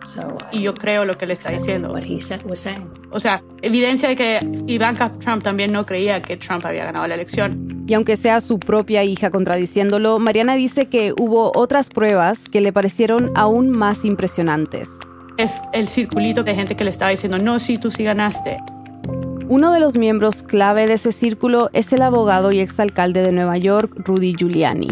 y 0.53 0.61
yo 0.61 0.73
creo 0.73 1.03
lo 1.03 1.17
que 1.17 1.25
le 1.25 1.33
está 1.33 1.51
diciendo. 1.51 1.91
What 1.91 2.03
he 2.03 2.21
said 2.21 2.41
was 2.45 2.59
saying. 2.59 2.89
O 3.09 3.19
sea, 3.19 3.43
evidencia 3.61 4.07
de 4.07 4.15
que 4.15 4.39
Ivanka 4.67 5.11
Trump 5.19 5.43
también 5.43 5.73
no 5.73 5.85
creía 5.85 6.21
que 6.21 6.37
Trump 6.37 6.65
había 6.65 6.85
ganado 6.85 7.05
la 7.05 7.15
elección. 7.15 7.83
Y 7.85 7.93
aunque 7.95 8.15
sea 8.15 8.39
su 8.39 8.59
propia 8.59 9.03
hija 9.03 9.29
contradiciéndolo, 9.29 10.19
Mariana 10.19 10.55
dice 10.55 10.85
que 10.85 11.13
hubo 11.19 11.51
otras 11.53 11.89
pruebas 11.89 12.47
que 12.47 12.61
le 12.61 12.71
parecieron 12.71 13.33
aún 13.35 13.71
más 13.71 14.05
impresionantes. 14.05 14.87
Es 15.37 15.51
el 15.73 15.89
circulito 15.89 16.43
de 16.43 16.55
gente 16.55 16.77
que 16.77 16.85
le 16.85 16.91
estaba 16.91 17.11
diciendo, 17.11 17.37
no, 17.39 17.59
sí, 17.59 17.77
tú 17.77 17.91
sí 17.91 18.05
ganaste. 18.05 18.57
Uno 19.49 19.71
de 19.71 19.79
los 19.79 19.97
miembros 19.97 20.43
clave 20.43 20.87
de 20.87 20.95
ese 20.95 21.13
círculo 21.13 21.69
es 21.71 21.93
el 21.93 22.01
abogado 22.01 22.51
y 22.51 22.59
exalcalde 22.59 23.21
de 23.21 23.31
Nueva 23.31 23.57
York, 23.57 23.93
Rudy 23.95 24.33
Giuliani. 24.37 24.89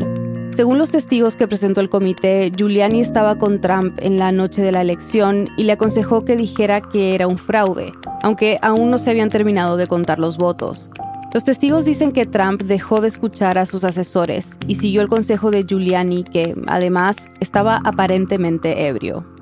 Según 0.55 0.77
los 0.77 0.91
testigos 0.91 1.35
que 1.35 1.45
presentó 1.45 1.81
el 1.81 1.89
comité, 1.89 2.49
Giuliani 2.55 3.01
estaba 3.01 3.37
con 3.37 3.59
Trump 3.59 3.99
en 4.01 4.17
la 4.17 4.31
noche 4.31 4.61
de 4.61 4.71
la 4.71 4.79
elección 4.79 5.49
y 5.57 5.65
le 5.65 5.73
aconsejó 5.73 6.23
que 6.23 6.37
dijera 6.37 6.79
que 6.79 7.13
era 7.15 7.27
un 7.27 7.37
fraude, 7.37 7.91
aunque 8.23 8.57
aún 8.61 8.89
no 8.89 8.97
se 8.97 9.09
habían 9.09 9.29
terminado 9.29 9.75
de 9.75 9.87
contar 9.87 10.19
los 10.19 10.37
votos. 10.37 10.89
Los 11.33 11.43
testigos 11.43 11.83
dicen 11.83 12.13
que 12.13 12.25
Trump 12.25 12.61
dejó 12.61 13.01
de 13.01 13.09
escuchar 13.09 13.57
a 13.57 13.65
sus 13.65 13.83
asesores 13.83 14.51
y 14.69 14.75
siguió 14.75 15.01
el 15.01 15.09
consejo 15.09 15.51
de 15.51 15.65
Giuliani, 15.65 16.23
que 16.23 16.55
además 16.67 17.27
estaba 17.41 17.81
aparentemente 17.83 18.87
ebrio. 18.87 19.34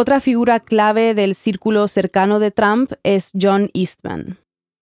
Otra 0.00 0.20
figura 0.20 0.60
clave 0.60 1.12
del 1.12 1.34
círculo 1.34 1.88
cercano 1.88 2.38
de 2.38 2.52
Trump 2.52 2.92
es 3.02 3.32
John 3.34 3.68
Eastman. 3.74 4.38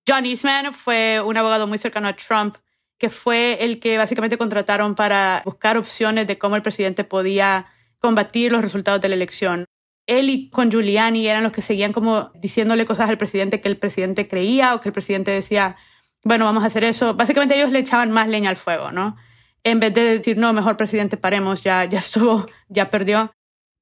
John 0.06 0.26
Eastman 0.26 0.74
fue 0.74 1.22
un 1.22 1.38
abogado 1.38 1.66
muy 1.66 1.78
cercano 1.78 2.08
a 2.08 2.12
Trump, 2.12 2.56
que 2.98 3.08
fue 3.08 3.64
el 3.64 3.80
que 3.80 3.96
básicamente 3.96 4.36
contrataron 4.36 4.94
para 4.94 5.40
buscar 5.46 5.78
opciones 5.78 6.26
de 6.26 6.36
cómo 6.36 6.54
el 6.54 6.60
presidente 6.60 7.02
podía 7.02 7.64
combatir 7.98 8.52
los 8.52 8.60
resultados 8.60 9.00
de 9.00 9.08
la 9.08 9.14
elección. 9.14 9.64
Él 10.06 10.28
y 10.28 10.50
con 10.50 10.70
Giuliani 10.70 11.26
eran 11.26 11.44
los 11.44 11.52
que 11.52 11.62
seguían 11.62 11.94
como 11.94 12.30
diciéndole 12.34 12.84
cosas 12.84 13.08
al 13.08 13.16
presidente 13.16 13.62
que 13.62 13.68
el 13.68 13.78
presidente 13.78 14.28
creía 14.28 14.74
o 14.74 14.82
que 14.82 14.90
el 14.90 14.92
presidente 14.92 15.30
decía, 15.30 15.76
bueno, 16.24 16.44
vamos 16.44 16.62
a 16.62 16.66
hacer 16.66 16.84
eso. 16.84 17.14
Básicamente 17.14 17.56
ellos 17.56 17.72
le 17.72 17.78
echaban 17.78 18.10
más 18.10 18.28
leña 18.28 18.50
al 18.50 18.56
fuego, 18.56 18.92
¿no? 18.92 19.16
En 19.64 19.80
vez 19.80 19.94
de 19.94 20.18
decir, 20.18 20.36
no, 20.36 20.52
mejor 20.52 20.76
presidente, 20.76 21.16
paremos, 21.16 21.62
ya, 21.62 21.86
ya 21.86 22.00
estuvo, 22.00 22.44
ya 22.68 22.90
perdió. 22.90 23.32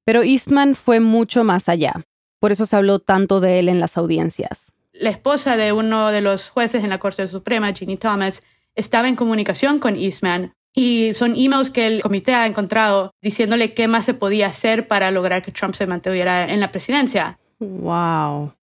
Pero 0.05 0.23
Eastman 0.23 0.75
fue 0.75 0.99
mucho 0.99 1.43
más 1.43 1.67
allá. 1.67 2.05
Por 2.39 2.51
eso 2.51 2.65
se 2.65 2.75
habló 2.75 2.99
tanto 2.99 3.39
de 3.39 3.59
él 3.59 3.69
en 3.69 3.79
las 3.79 3.97
audiencias. 3.97 4.73
La 4.93 5.09
esposa 5.09 5.57
de 5.57 5.73
uno 5.73 6.11
de 6.11 6.21
los 6.21 6.49
jueces 6.49 6.83
en 6.83 6.91
la 6.91 6.99
Corte 6.99 7.27
Suprema, 7.27 7.73
Ginny 7.73 7.97
Thomas, 7.97 8.43
estaba 8.75 9.09
en 9.09 9.15
comunicación 9.15 9.79
con 9.79 9.97
Eastman 9.97 10.53
y 10.73 11.13
son 11.15 11.35
emails 11.35 11.71
que 11.71 11.87
el 11.87 12.01
comité 12.01 12.35
ha 12.35 12.45
encontrado 12.45 13.13
diciéndole 13.21 13.73
qué 13.73 13.87
más 13.87 14.05
se 14.05 14.13
podía 14.13 14.47
hacer 14.47 14.87
para 14.87 15.09
lograr 15.11 15.41
que 15.41 15.51
Trump 15.51 15.73
se 15.73 15.87
mantuviera 15.87 16.47
en 16.47 16.59
la 16.59 16.71
presidencia. 16.71 17.39
Wow. 17.59 18.53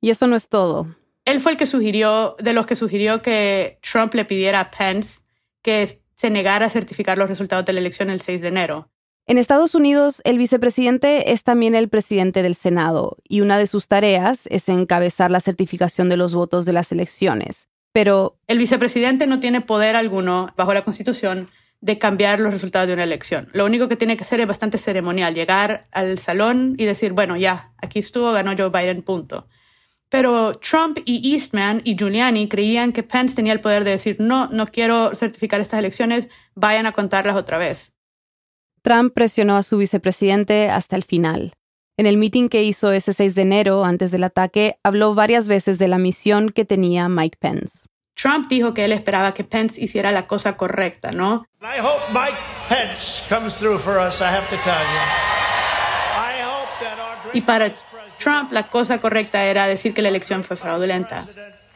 Y 0.00 0.10
eso 0.10 0.26
no 0.26 0.34
es 0.34 0.48
todo. 0.48 0.88
Él 1.24 1.40
fue 1.40 1.52
el 1.52 1.58
que 1.58 1.66
sugirió, 1.66 2.36
de 2.40 2.52
los 2.52 2.66
que 2.66 2.74
sugirió 2.74 3.22
que 3.22 3.78
Trump 3.82 4.14
le 4.14 4.24
pidiera 4.24 4.60
a 4.60 4.70
Pence 4.70 5.20
que 5.62 6.02
se 6.16 6.30
negara 6.30 6.66
a 6.66 6.70
certificar 6.70 7.18
los 7.18 7.28
resultados 7.28 7.64
de 7.64 7.72
la 7.72 7.80
elección 7.80 8.10
el 8.10 8.20
6 8.20 8.40
de 8.40 8.48
enero. 8.48 8.91
En 9.26 9.38
Estados 9.38 9.76
Unidos, 9.76 10.20
el 10.24 10.36
vicepresidente 10.36 11.30
es 11.32 11.44
también 11.44 11.76
el 11.76 11.88
presidente 11.88 12.42
del 12.42 12.56
Senado 12.56 13.18
y 13.28 13.40
una 13.40 13.56
de 13.56 13.68
sus 13.68 13.86
tareas 13.86 14.48
es 14.50 14.68
encabezar 14.68 15.30
la 15.30 15.40
certificación 15.40 16.08
de 16.08 16.16
los 16.16 16.34
votos 16.34 16.66
de 16.66 16.72
las 16.72 16.90
elecciones. 16.90 17.68
Pero 17.92 18.36
el 18.48 18.58
vicepresidente 18.58 19.28
no 19.28 19.38
tiene 19.38 19.60
poder 19.60 19.94
alguno 19.94 20.52
bajo 20.56 20.74
la 20.74 20.82
Constitución 20.82 21.48
de 21.80 21.98
cambiar 21.98 22.40
los 22.40 22.52
resultados 22.52 22.88
de 22.88 22.94
una 22.94 23.04
elección. 23.04 23.48
Lo 23.52 23.64
único 23.64 23.88
que 23.88 23.96
tiene 23.96 24.16
que 24.16 24.24
hacer 24.24 24.40
es 24.40 24.46
bastante 24.46 24.78
ceremonial, 24.78 25.34
llegar 25.34 25.86
al 25.92 26.18
salón 26.18 26.74
y 26.78 26.84
decir, 26.84 27.12
bueno, 27.12 27.36
ya, 27.36 27.72
aquí 27.78 28.00
estuvo, 28.00 28.32
ganó 28.32 28.54
Joe 28.56 28.70
Biden, 28.70 29.02
punto. 29.02 29.46
Pero 30.08 30.58
Trump 30.58 30.98
y 31.04 31.32
Eastman 31.32 31.80
y 31.84 31.96
Giuliani 31.96 32.48
creían 32.48 32.92
que 32.92 33.02
Pence 33.02 33.36
tenía 33.36 33.52
el 33.52 33.60
poder 33.60 33.84
de 33.84 33.92
decir, 33.92 34.16
no, 34.18 34.48
no 34.48 34.66
quiero 34.66 35.14
certificar 35.14 35.60
estas 35.60 35.78
elecciones, 35.78 36.28
vayan 36.54 36.86
a 36.86 36.92
contarlas 36.92 37.36
otra 37.36 37.58
vez. 37.58 37.92
Trump 38.82 39.14
presionó 39.14 39.56
a 39.56 39.62
su 39.62 39.78
vicepresidente 39.78 40.68
hasta 40.68 40.96
el 40.96 41.04
final. 41.04 41.54
En 41.96 42.06
el 42.06 42.16
meeting 42.16 42.48
que 42.48 42.64
hizo 42.64 42.90
ese 42.90 43.12
6 43.12 43.36
de 43.36 43.42
enero, 43.42 43.84
antes 43.84 44.10
del 44.10 44.24
ataque, 44.24 44.76
habló 44.82 45.14
varias 45.14 45.46
veces 45.46 45.78
de 45.78 45.86
la 45.86 45.98
misión 45.98 46.50
que 46.50 46.64
tenía 46.64 47.08
Mike 47.08 47.38
Pence. 47.38 47.86
Trump 48.14 48.48
dijo 48.48 48.74
que 48.74 48.84
él 48.84 48.92
esperaba 48.92 49.34
que 49.34 49.44
Pence 49.44 49.80
hiciera 49.80 50.10
la 50.10 50.26
cosa 50.26 50.56
correcta, 50.56 51.12
¿no? 51.12 51.46
I 51.60 51.80
hope 51.80 52.02
Mike 52.12 52.36
Pence 52.68 53.22
comes 53.28 53.54
through 53.54 53.78
for 53.78 53.98
us, 53.98 54.20
I 54.20 54.24
have 54.24 54.48
to 54.50 54.56
tell 54.64 54.82
you. 54.82 55.00
I 56.18 56.42
hope 56.42 56.68
that 56.80 56.98
our 56.98 57.22
great 57.22 57.36
Y 57.36 57.40
para 57.42 57.72
Trump 58.18 58.52
la 58.52 58.64
cosa 58.64 59.00
correcta 59.00 59.44
era 59.44 59.68
decir 59.68 59.94
que 59.94 60.02
la 60.02 60.08
elección 60.08 60.42
fue 60.42 60.56
fraudulenta. 60.56 61.24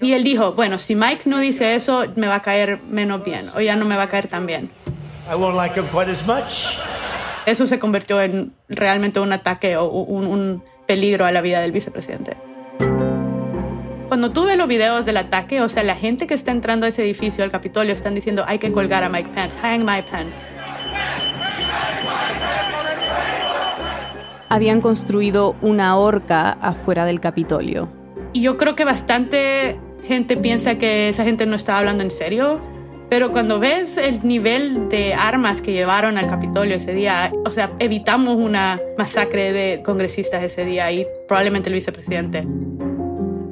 Y 0.01 0.13
él 0.13 0.25
dijo, 0.25 0.53
bueno, 0.53 0.79
si 0.79 0.95
Mike 0.97 1.23
no 1.27 1.39
dice 1.39 1.75
eso, 1.75 2.05
me 2.17 2.27
va 2.27 2.37
a 2.37 2.43
caer 2.43 2.81
menos 2.83 3.25
bien, 3.25 3.49
o 3.55 3.61
ya 3.61 3.77
no 3.77 3.85
me 3.85 3.97
va 3.97 4.05
a 4.05 4.09
caer 4.09 4.27
tan 4.27 4.45
bien. 4.45 4.71
I 5.29 5.35
won't 5.35 5.57
like 5.57 5.79
him 5.79 5.87
quite 5.89 6.11
as 6.11 6.25
much. 6.27 6.79
Eso 7.47 7.67
se 7.67 7.79
convirtió 7.79 8.21
en 8.21 8.53
realmente 8.69 9.21
un 9.21 9.33
ataque 9.33 9.77
o 9.77 9.89
un, 9.89 10.27
un 10.27 10.63
peligro 10.87 11.27
a 11.27 11.33
la 11.33 11.41
vida 11.41 11.61
del 11.61 11.73
vicepresidente. 11.73 12.37
Cuando 14.09 14.31
tú 14.31 14.45
ves 14.45 14.57
los 14.57 14.69
videos 14.69 15.05
del 15.05 15.17
ataque, 15.17 15.61
o 15.61 15.69
sea, 15.69 15.83
la 15.83 15.97
gente 15.97 16.29
que 16.29 16.35
está 16.35 16.53
entrando 16.53 16.87
a 16.87 16.91
ese 16.91 17.03
edificio, 17.03 17.43
al 17.43 17.51
Capitolio, 17.51 17.93
están 17.93 18.15
diciendo 18.15 18.45
hay 18.47 18.59
que 18.59 18.71
colgar 18.71 19.03
a 19.03 19.09
Mike 19.09 19.31
Pence, 19.35 19.59
hang 19.61 19.85
Mike 19.85 20.09
Pence. 20.11 20.37
Habían 24.49 24.81
construido 24.81 25.57
una 25.61 25.97
horca 25.97 26.51
afuera 26.63 27.05
del 27.05 27.19
Capitolio. 27.19 27.89
Y 28.33 28.43
yo 28.43 28.57
creo 28.57 28.77
que 28.77 28.85
bastante 28.85 29.77
gente 30.07 30.37
piensa 30.37 30.77
que 30.77 31.09
esa 31.09 31.25
gente 31.25 31.47
no 31.47 31.57
está 31.57 31.79
hablando 31.79 32.05
en 32.05 32.13
serio, 32.13 32.61
pero 33.09 33.31
cuando 33.31 33.61
ves 33.61 33.97
el 33.97 34.27
nivel 34.27 34.89
de 34.89 35.15
armas 35.15 35.63
que 35.63 35.73
llevaron 35.73 36.19
al 36.19 36.29
Capitolio 36.29 36.77
ese 36.77 36.93
día, 36.93 37.33
o 37.45 37.51
sea, 37.51 37.71
evitamos 37.79 38.37
una 38.37 38.81
masacre 38.99 39.53
de 39.53 39.83
congresistas 39.85 40.43
ese 40.43 40.65
día 40.65 40.91
y 40.91 41.07
probablemente 41.29 41.69
el 41.69 41.75
vicepresidente. 41.75 42.47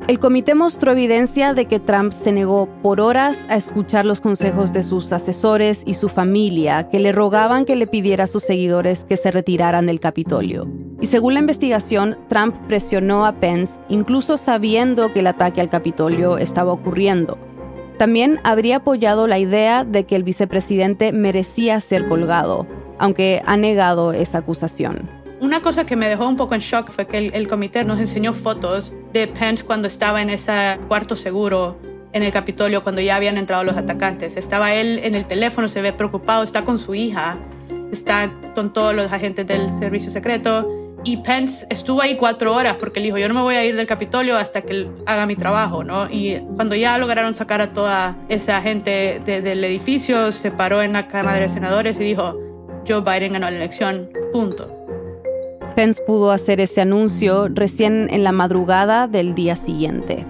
El 0.07 0.19
comité 0.19 0.55
mostró 0.55 0.93
evidencia 0.93 1.55
de 1.55 1.65
que 1.65 1.81
Trump 1.81 2.13
se 2.13 2.31
negó 2.31 2.69
por 2.83 3.01
horas 3.01 3.47
a 3.49 3.57
escuchar 3.57 4.05
los 4.05 4.21
consejos 4.21 4.75
de 4.75 4.83
sus 4.83 5.15
asesores 5.15 5.83
y 5.87 5.95
su 5.95 6.11
familia, 6.11 6.91
que 6.91 6.99
le 6.99 7.11
rogaban 7.11 7.65
que 7.65 7.75
le 7.75 7.87
pidiera 7.87 8.25
a 8.25 8.27
sus 8.27 8.43
seguidores 8.43 9.07
que 9.07 9.17
se 9.17 9.31
retiraran 9.31 9.87
del 9.87 10.01
Capitolio. 10.01 10.69
Y 11.01 11.07
según 11.07 11.33
la 11.33 11.41
investigación, 11.41 12.19
Trump 12.29 12.55
presionó 12.69 13.25
a 13.25 13.33
Pence, 13.41 13.81
incluso 13.89 14.37
sabiendo 14.37 15.11
que 15.11 15.21
el 15.21 15.27
ataque 15.27 15.63
al 15.63 15.71
Capitolio 15.71 16.37
estaba 16.37 16.73
ocurriendo. 16.73 17.39
También 17.99 18.41
habría 18.43 18.77
apoyado 18.77 19.27
la 19.27 19.39
idea 19.39 19.85
de 19.85 20.05
que 20.05 20.17
el 20.17 20.25
vicepresidente 20.25 21.13
merecía 21.13 21.79
ser 21.81 22.09
colgado, 22.09 22.67
aunque 22.99 23.43
ha 23.47 23.57
negado 23.57 24.13
esa 24.13 24.39
acusación. 24.39 25.09
Una 25.41 25.61
cosa 25.63 25.85
que 25.85 25.95
me 25.95 26.09
dejó 26.09 26.27
un 26.27 26.37
poco 26.37 26.55
en 26.55 26.61
shock 26.61 26.91
fue 26.91 27.07
que 27.07 27.19
el, 27.19 27.49
comité 27.49 27.85
nos 27.85 28.01
enseñó 28.01 28.33
fotos 28.33 28.95
de 29.13 29.29
Pence 29.29 29.65
cuando 29.65 29.87
estaba 29.87 30.23
en 30.23 30.31
ese 30.31 30.79
cuarto 30.89 31.17
seguro 31.17 31.77
en 32.13 32.23
el 32.23 32.33
Capitolio 32.33 32.83
cuando 32.83 33.01
ya 33.01 33.17
habían 33.17 33.37
entrado 33.37 33.63
los 33.63 33.77
atacantes. 33.77 34.37
Estaba 34.37 34.73
él 34.73 35.01
en 35.03 35.15
el 35.15 35.27
teléfono, 35.27 35.69
se 35.69 35.83
ve 35.83 35.93
preocupado, 35.93 36.45
está 36.45 36.65
con 36.65 36.79
su 36.79 36.95
hija, 36.95 37.37
está 37.93 38.33
con 38.55 38.73
todos 38.73 38.95
los 38.95 39.13
agentes 39.13 39.47
del 39.47 39.69
servicio 39.79 40.11
secreto. 40.11 40.84
Y 41.07 41.19
Pence 41.19 41.67
estuvo 41.69 42.01
ahí 42.01 42.17
cuatro 42.17 42.55
horas 42.55 42.77
porque 42.81 42.99
él 42.99 43.05
dijo, 43.05 43.19
yo 43.19 43.29
no 43.29 43.35
me 43.35 43.43
voy 43.43 43.57
a 43.57 43.65
ir 43.65 43.77
del 43.77 43.87
Capitolio 43.87 44.39
hasta 44.39 44.63
que 44.63 44.89
haga 45.05 45.27
mi 45.27 45.37
trabajo, 45.37 45.85
¿no? 45.85 46.09
Y 46.11 46.39
cuando 46.57 46.75
ya 46.75 46.97
lograron 46.97 47.35
sacar 47.35 47.61
a 47.61 47.75
toda 47.75 48.17
esa 48.31 48.63
gente 48.63 49.21
del 49.25 49.63
edificio, 49.65 50.33
se 50.33 50.51
paró 50.51 50.83
en 50.83 50.95
la 50.95 51.07
Cámara 51.07 51.41
de 51.41 51.51
Senadores 51.51 51.99
y 52.01 52.05
dijo, 52.05 52.41
Joe 52.89 53.03
Biden 53.03 53.35
ganó 53.35 53.51
la 53.51 53.57
elección, 53.57 54.09
punto. 54.33 54.75
Pence 55.77 56.03
pudo 56.07 56.31
hacer 56.31 56.61
ese 56.61 56.81
anuncio 56.81 57.49
recién 57.49 58.09
en 58.11 58.25
la 58.25 58.33
madrugada 58.33 59.07
del 59.07 59.35
día 59.35 59.57
siguiente. 59.57 60.25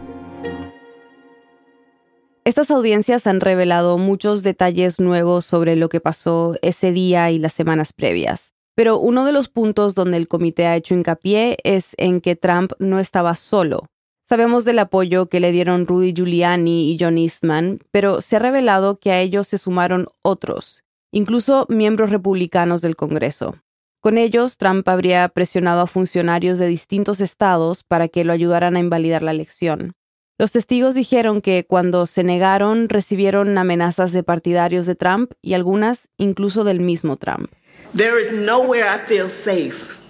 Estas 2.45 2.71
audiencias 2.71 3.27
han 3.27 3.41
revelado 3.41 3.97
muchos 3.97 4.43
detalles 4.43 4.99
nuevos 4.99 5.45
sobre 5.45 5.77
lo 5.77 5.89
que 5.89 6.01
pasó 6.01 6.57
ese 6.63 6.91
día 6.91 7.31
y 7.31 7.39
las 7.39 7.53
semanas 7.53 7.93
previas. 7.93 8.54
Pero 8.75 8.99
uno 8.99 9.25
de 9.25 9.33
los 9.33 9.49
puntos 9.49 9.95
donde 9.95 10.17
el 10.17 10.29
comité 10.29 10.67
ha 10.67 10.77
hecho 10.77 10.95
hincapié 10.95 11.59
es 11.63 11.95
en 11.97 12.21
que 12.21 12.37
Trump 12.37 12.73
no 12.79 12.99
estaba 12.99 13.37
solo. 13.37 13.87
Sabemos 14.27 14.65
del 14.65 14.79
apoyo 14.79 15.27
que 15.27 15.39
le 15.39 15.53
dieron 15.53 15.87
Rudy 15.87 16.15
Giuliani 16.15 16.91
y 16.91 16.97
John 16.99 17.19
Eastman, 17.19 17.81
pero 17.91 18.23
se 18.23 18.37
ha 18.37 18.39
revelado 18.39 18.99
que 18.99 19.13
a 19.13 19.21
ellos 19.21 19.49
se 19.49 19.59
sumaron 19.59 20.09
otros, 20.23 20.83
incluso 21.13 21.67
miembros 21.69 22.11
republicanos 22.11 22.81
del 22.81 22.97
Congreso. 22.97 23.55
Con 24.01 24.19
ellos, 24.19 24.59
Trump 24.59 24.89
habría 24.89 25.29
presionado 25.29 25.83
a 25.83 25.87
funcionarios 25.87 26.59
de 26.59 26.67
distintos 26.67 27.21
estados 27.21 27.83
para 27.83 28.09
que 28.09 28.25
lo 28.25 28.33
ayudaran 28.33 28.77
a 28.77 28.81
invalidar 28.81 29.23
la 29.23 29.31
elección. 29.31 29.93
Los 30.39 30.53
testigos 30.53 30.95
dijeron 30.95 31.41
que 31.41 31.65
cuando 31.65 32.07
se 32.07 32.25
negaron 32.25 32.89
recibieron 32.89 33.57
amenazas 33.57 34.13
de 34.13 34.23
partidarios 34.23 34.87
de 34.87 34.95
Trump 34.95 35.33
y 35.41 35.55
algunas 35.55 36.09
incluso 36.17 36.65
del 36.65 36.81
mismo 36.81 37.17
Trump. 37.17 37.51
There 37.95 38.19
is 38.21 38.33
nowhere 38.33 38.89
I 38.89 38.99
feel 39.07 39.31
safe. 39.31 40.01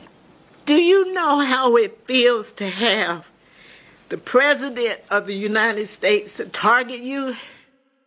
Do 0.65 0.73
you 0.73 1.13
know 1.13 1.41
how 1.41 1.77
it 1.77 1.99
feels 2.07 2.51
to 2.55 2.65
have 2.65 3.25
the 4.09 4.17
President 4.17 5.01
of 5.11 5.27
the 5.27 5.35
United 5.35 5.87
States 5.89 6.33
to 6.37 6.47
target 6.47 7.03
you? 7.03 7.35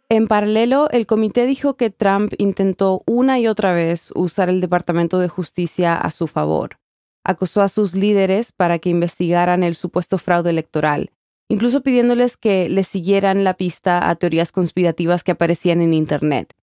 En 0.09 0.27
paralelo, 0.27 0.89
el 0.89 1.05
comité 1.05 1.45
dijo 1.45 1.75
que 1.75 1.91
Trump 1.91 2.33
intentó 2.39 3.03
una 3.05 3.37
y 3.39 3.47
otra 3.47 3.71
vez 3.75 4.11
usar 4.15 4.49
el 4.49 4.61
Departamento 4.61 5.19
de 5.19 5.27
Justicia 5.27 5.95
a 5.95 6.09
su 6.09 6.25
favor. 6.25 6.79
Acosó 7.23 7.61
a 7.61 7.67
sus 7.67 7.93
líderes 7.93 8.51
para 8.51 8.79
que 8.79 8.89
investigaran 8.89 9.61
el 9.61 9.75
supuesto 9.75 10.17
fraude 10.17 10.49
electoral, 10.49 11.11
incluso 11.49 11.83
pidiéndoles 11.83 12.35
que 12.35 12.67
le 12.67 12.83
siguieran 12.83 13.43
la 13.43 13.53
pista 13.53 14.09
a 14.09 14.15
teorías 14.15 14.51
conspirativas 14.51 15.23
que 15.23 15.33
aparecían 15.33 15.81
en 15.81 15.93
Internet 15.93 16.56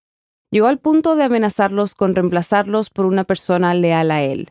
llegó 0.50 0.66
al 0.66 0.78
punto 0.78 1.16
de 1.16 1.24
amenazarlos 1.24 1.94
con 1.94 2.14
reemplazarlos 2.14 2.90
por 2.90 3.06
una 3.06 3.24
persona 3.24 3.74
leal 3.74 4.10
a 4.10 4.22
él. 4.22 4.50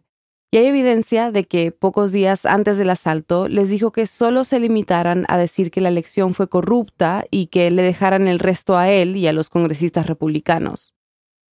Y 0.53 0.57
hay 0.57 0.67
evidencia 0.67 1.31
de 1.31 1.45
que 1.45 1.71
pocos 1.71 2.11
días 2.11 2.45
antes 2.45 2.77
del 2.77 2.91
asalto 2.91 3.47
les 3.47 3.69
dijo 3.69 3.91
que 3.91 4.05
solo 4.05 4.43
se 4.43 4.59
limitaran 4.59 5.25
a 5.27 5.39
decir 5.39 5.71
que 5.71 5.81
la 5.81 5.89
elección 5.89 6.35
fue 6.35 6.47
corrupta 6.47 7.25
y 7.31 7.47
que 7.47 7.71
le 7.71 7.81
dejaran 7.81 8.27
el 8.27 8.37
resto 8.37 8.77
a 8.77 8.87
él 8.89 9.17
y 9.17 9.25
a 9.25 9.33
los 9.33 9.49
congresistas 9.49 10.05
republicanos. 10.05 10.93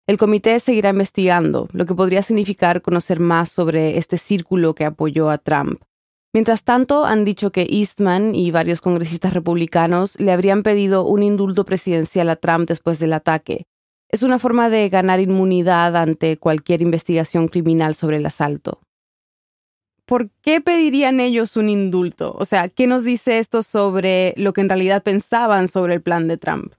El 0.06 0.18
comité 0.18 0.60
seguirá 0.60 0.90
investigando, 0.90 1.68
lo 1.72 1.86
que 1.86 1.94
podría 1.94 2.20
significar 2.20 2.82
conocer 2.82 3.20
más 3.20 3.50
sobre 3.50 3.96
este 3.96 4.18
círculo 4.18 4.74
que 4.74 4.84
apoyó 4.84 5.30
a 5.30 5.38
Trump. 5.38 5.80
Mientras 6.34 6.64
tanto, 6.64 7.06
han 7.06 7.24
dicho 7.24 7.52
que 7.52 7.66
Eastman 7.70 8.34
y 8.34 8.50
varios 8.50 8.80
congresistas 8.80 9.32
republicanos 9.32 10.20
le 10.20 10.32
habrían 10.32 10.62
pedido 10.62 11.06
un 11.06 11.22
indulto 11.22 11.64
presidencial 11.64 12.28
a 12.28 12.36
Trump 12.36 12.68
después 12.68 12.98
del 12.98 13.14
ataque, 13.14 13.66
es 14.12 14.22
una 14.22 14.38
forma 14.38 14.68
de 14.68 14.88
ganar 14.88 15.20
inmunidad 15.20 15.96
ante 15.96 16.36
cualquier 16.36 16.82
investigación 16.82 17.48
criminal 17.48 17.94
sobre 17.94 18.16
el 18.16 18.26
asalto. 18.26 18.80
¿Por 20.04 20.30
qué 20.42 20.60
pedirían 20.60 21.20
ellos 21.20 21.56
un 21.56 21.68
indulto? 21.68 22.34
O 22.36 22.44
sea, 22.44 22.68
¿qué 22.68 22.88
nos 22.88 23.04
dice 23.04 23.38
esto 23.38 23.62
sobre 23.62 24.34
lo 24.36 24.52
que 24.52 24.60
en 24.60 24.68
realidad 24.68 25.04
pensaban 25.04 25.68
sobre 25.68 25.94
el 25.94 26.02
plan 26.02 26.26
de 26.26 26.36
Trump? 26.36 26.74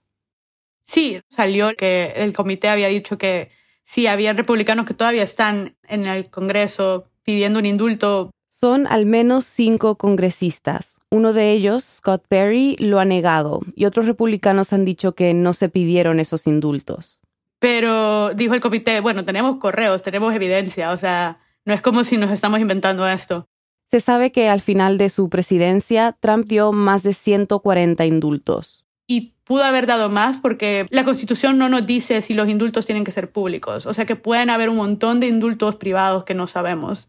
Sí, 0.85 1.21
salió 1.29 1.73
que 1.77 2.11
el 2.17 2.33
comité 2.33 2.67
había 2.67 2.89
dicho 2.89 3.17
que 3.17 3.49
sí, 3.85 4.07
había 4.07 4.33
republicanos 4.33 4.85
que 4.85 4.93
todavía 4.93 5.23
están 5.23 5.77
en 5.87 6.05
el 6.05 6.29
Congreso 6.29 7.07
pidiendo 7.23 7.59
un 7.59 7.65
indulto. 7.65 8.31
Son 8.61 8.85
al 8.85 9.07
menos 9.07 9.45
cinco 9.45 9.97
congresistas. 9.97 10.99
Uno 11.09 11.33
de 11.33 11.51
ellos, 11.51 11.83
Scott 11.83 12.23
Perry, 12.27 12.75
lo 12.77 12.99
ha 12.99 13.05
negado 13.05 13.61
y 13.73 13.85
otros 13.85 14.05
republicanos 14.05 14.71
han 14.71 14.85
dicho 14.85 15.15
que 15.15 15.33
no 15.33 15.53
se 15.53 15.67
pidieron 15.67 16.19
esos 16.19 16.45
indultos. 16.45 17.21
Pero 17.57 18.35
dijo 18.35 18.53
el 18.53 18.61
comité, 18.61 18.99
bueno, 18.99 19.23
tenemos 19.23 19.55
correos, 19.55 20.03
tenemos 20.03 20.35
evidencia, 20.35 20.91
o 20.91 20.97
sea, 20.99 21.37
no 21.65 21.73
es 21.73 21.81
como 21.81 22.03
si 22.03 22.17
nos 22.17 22.29
estamos 22.29 22.59
inventando 22.59 23.07
esto. 23.07 23.47
Se 23.89 23.99
sabe 23.99 24.31
que 24.31 24.47
al 24.47 24.61
final 24.61 24.99
de 24.99 25.09
su 25.09 25.27
presidencia, 25.27 26.15
Trump 26.19 26.45
dio 26.45 26.71
más 26.71 27.01
de 27.01 27.13
140 27.13 28.05
indultos. 28.05 28.85
Y 29.07 29.33
pudo 29.43 29.63
haber 29.63 29.87
dado 29.87 30.11
más 30.11 30.37
porque 30.37 30.85
la 30.91 31.03
Constitución 31.03 31.57
no 31.57 31.67
nos 31.67 31.87
dice 31.87 32.21
si 32.21 32.35
los 32.35 32.47
indultos 32.47 32.85
tienen 32.85 33.05
que 33.05 33.11
ser 33.11 33.31
públicos. 33.31 33.87
O 33.87 33.95
sea 33.95 34.05
que 34.05 34.15
pueden 34.15 34.51
haber 34.51 34.69
un 34.69 34.77
montón 34.77 35.19
de 35.19 35.25
indultos 35.25 35.77
privados 35.77 36.25
que 36.25 36.35
no 36.35 36.45
sabemos. 36.45 37.07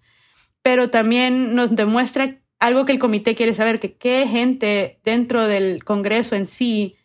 Pero 0.63 0.91
también 0.91 1.55
nos 1.55 1.75
demuestra 1.75 2.39
algo 2.59 2.87
que 2.87 2.93
el 2.93 2.99
comité 2.99 3.35
quiere 3.35 3.55
saber, 3.55 3.81
que 3.81 3.97
qué 3.97 4.27
gente 4.29 5.01
dentro 5.05 5.47
del 5.47 5.85
Congreso 5.85 6.37
en 6.37 6.47
sí 6.47 6.97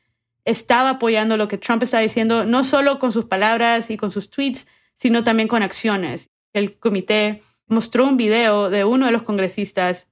estaba 0.45 0.91
apoyando 0.91 1.35
lo 1.35 1.47
que 1.47 1.57
Trump 1.57 1.83
estaba 1.83 2.03
diciendo, 2.03 2.45
no 2.45 2.63
solo 2.63 2.99
con 2.99 3.11
sus 3.11 3.25
palabras 3.25 3.89
y 3.89 3.97
con 3.97 4.11
sus 4.11 4.29
tweets, 4.29 4.67
sino 4.97 5.23
también 5.23 5.47
con 5.47 5.63
acciones. 5.63 6.29
El 6.53 6.77
comité 6.77 7.43
mostró 7.67 8.05
un 8.07 8.17
video 8.17 8.69
de 8.69 8.85
uno 8.85 9.07
de 9.07 9.11
los 9.11 9.23
congresistas, 9.23 10.07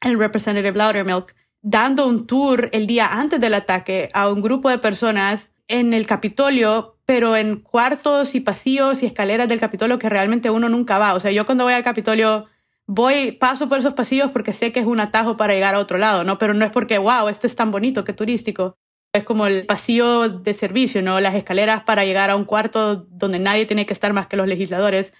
el 0.00 0.18
Representative 0.18 0.76
Loudermilk, 0.76 1.34
dando 1.62 2.06
un 2.06 2.26
tour 2.26 2.68
el 2.72 2.86
día 2.86 3.06
antes 3.06 3.40
del 3.40 3.54
ataque 3.54 4.10
a 4.12 4.28
un 4.28 4.42
grupo 4.42 4.68
de 4.68 4.78
personas 4.78 5.52
en 5.68 5.94
el 5.94 6.06
Capitolio, 6.06 6.98
pero 7.06 7.36
en 7.36 7.60
cuartos 7.60 8.34
y 8.34 8.40
pasillos 8.40 9.02
y 9.02 9.06
escaleras 9.06 9.48
del 9.48 9.60
Capitolio 9.60 9.98
que 9.98 10.08
realmente 10.08 10.50
uno 10.50 10.68
nunca 10.68 10.98
va. 10.98 11.14
O 11.14 11.20
sea, 11.20 11.30
yo 11.30 11.46
cuando 11.46 11.64
voy 11.64 11.72
al 11.72 11.84
Capitolio 11.84 12.46
voy, 12.94 13.32
paso 13.32 13.68
por 13.68 13.78
esos 13.78 13.94
pasillos 13.94 14.30
porque 14.30 14.52
sé 14.52 14.70
que 14.70 14.80
es 14.80 14.86
un 14.86 15.00
atajo 15.00 15.36
para 15.36 15.54
llegar 15.54 15.74
a 15.74 15.78
otro 15.78 15.96
lado, 15.96 16.24
¿no? 16.24 16.38
Pero 16.38 16.52
no 16.52 16.64
es 16.64 16.70
porque, 16.70 16.98
wow, 16.98 17.28
esto 17.28 17.46
es 17.46 17.56
tan 17.56 17.70
bonito, 17.70 18.04
qué 18.04 18.12
turístico. 18.12 18.76
Es 19.14 19.24
como 19.24 19.46
el 19.46 19.66
pasillo 19.66 20.28
de 20.28 20.54
servicio, 20.54 21.02
¿no? 21.02 21.18
Las 21.20 21.34
escaleras 21.34 21.84
para 21.84 22.04
llegar 22.04 22.30
a 22.30 22.36
un 22.36 22.44
cuarto 22.44 23.06
donde 23.10 23.38
nadie 23.38 23.66
tiene 23.66 23.86
que 23.86 23.94
estar 23.94 24.12
más 24.12 24.26
que 24.26 24.36
los 24.36 24.46
legisladores. 24.46 25.12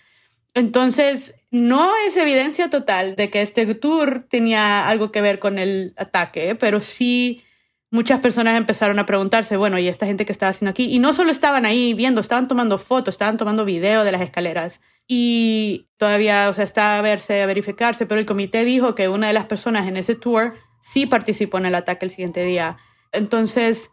Entonces, 0.54 1.34
no 1.50 1.90
es 2.06 2.16
evidencia 2.16 2.68
total 2.68 3.16
de 3.16 3.30
que 3.30 3.40
este 3.40 3.74
tour 3.74 4.26
tenía 4.28 4.86
algo 4.86 5.10
que 5.10 5.22
ver 5.22 5.38
con 5.38 5.58
el 5.58 5.94
ataque, 5.96 6.54
pero 6.54 6.80
sí 6.82 7.42
muchas 7.90 8.20
personas 8.20 8.56
empezaron 8.58 8.98
a 8.98 9.06
preguntarse, 9.06 9.56
bueno, 9.56 9.78
¿y 9.78 9.88
esta 9.88 10.06
gente 10.06 10.26
que 10.26 10.32
estaba 10.32 10.50
haciendo 10.50 10.70
aquí? 10.70 10.92
Y 10.92 10.98
no 10.98 11.14
solo 11.14 11.30
estaban 11.30 11.64
ahí 11.64 11.94
viendo, 11.94 12.20
estaban 12.20 12.48
tomando 12.48 12.76
fotos, 12.78 13.14
estaban 13.14 13.38
tomando 13.38 13.64
video 13.64 14.04
de 14.04 14.12
las 14.12 14.20
escaleras. 14.20 14.80
Y 15.14 15.90
todavía, 15.98 16.48
o 16.48 16.54
sea, 16.54 16.64
está 16.64 16.96
a 16.96 17.02
verse, 17.02 17.42
a 17.42 17.44
verificarse, 17.44 18.06
pero 18.06 18.18
el 18.18 18.24
comité 18.24 18.64
dijo 18.64 18.94
que 18.94 19.10
una 19.10 19.26
de 19.26 19.34
las 19.34 19.44
personas 19.44 19.86
en 19.86 19.98
ese 19.98 20.14
tour 20.14 20.54
sí 20.82 21.04
participó 21.04 21.58
en 21.58 21.66
el 21.66 21.74
ataque 21.74 22.06
el 22.06 22.10
siguiente 22.10 22.42
día. 22.46 22.78
Entonces, 23.12 23.90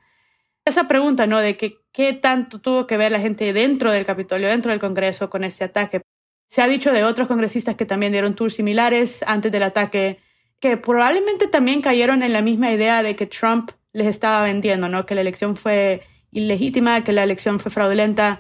esa 0.64 0.88
pregunta, 0.88 1.28
¿no? 1.28 1.42
De 1.42 1.58
que, 1.58 1.82
qué 1.92 2.14
tanto 2.14 2.62
tuvo 2.62 2.88
que 2.88 2.96
ver 2.96 3.12
la 3.12 3.20
gente 3.20 3.52
dentro 3.52 3.92
del 3.92 4.06
Capitolio, 4.06 4.48
dentro 4.48 4.72
del 4.72 4.80
Congreso 4.80 5.30
con 5.30 5.44
este 5.44 5.66
ataque. 5.66 6.02
Se 6.48 6.62
ha 6.62 6.70
dicho 6.70 6.94
de 6.94 7.04
otros 7.04 7.28
congresistas 7.28 7.76
que 7.76 7.86
también 7.86 8.14
dieron 8.14 8.34
tours 8.34 8.54
similares 8.54 9.22
antes 9.28 9.52
del 9.52 9.64
ataque, 9.64 10.20
que 10.62 10.78
probablemente 10.78 11.48
también 11.48 11.82
cayeron 11.82 12.24
en 12.24 12.32
la 12.32 12.42
misma 12.42 12.72
idea 12.72 13.04
de 13.04 13.18
que 13.18 13.26
Trump 13.26 13.72
les 13.92 14.08
estaba 14.08 14.42
vendiendo, 14.44 14.88
¿no? 14.88 15.06
Que 15.06 15.16
la 15.16 15.22
elección 15.22 15.58
fue 15.58 16.02
ilegítima, 16.32 17.04
que 17.04 17.12
la 17.12 17.24
elección 17.24 17.60
fue 17.60 17.72
fraudulenta. 17.72 18.40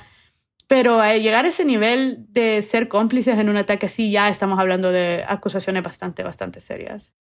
Pero 0.69 0.99
al 0.99 1.23
llegar 1.23 1.45
a 1.45 1.47
ese 1.47 1.65
nivel 1.65 2.27
de 2.29 2.61
ser 2.61 2.89
cómplices 2.89 3.39
en 3.39 3.49
un 3.49 3.57
ataque 3.57 3.87
así, 3.87 4.11
ya 4.11 4.29
estamos 4.29 4.59
hablando 4.59 4.91
de 4.91 5.25
acusaciones 5.27 5.81
bastante, 5.81 6.21
bastante 6.21 6.61
serias. 6.61 7.11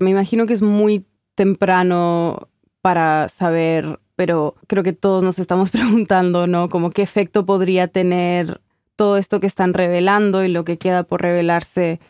Me 0.00 0.10
imagino 0.10 0.44
que 0.44 0.54
es 0.54 0.62
muy 0.62 1.06
temprano 1.36 2.48
para 2.80 3.28
saber, 3.28 4.00
pero 4.16 4.56
creo 4.66 4.82
que 4.82 4.92
todos 4.92 5.22
nos 5.22 5.38
estamos 5.38 5.70
preguntando, 5.70 6.48
¿no? 6.48 6.68
Como 6.68 6.90
qué 6.90 7.02
efecto 7.02 7.46
podría 7.46 7.86
tener 7.86 8.60
todo 8.96 9.18
esto 9.18 9.38
que 9.38 9.46
están 9.46 9.72
revelando 9.72 10.42
y 10.42 10.48
lo 10.48 10.64
que 10.64 10.76
queda 10.76 11.04
por 11.04 11.22
revelarse 11.22 12.00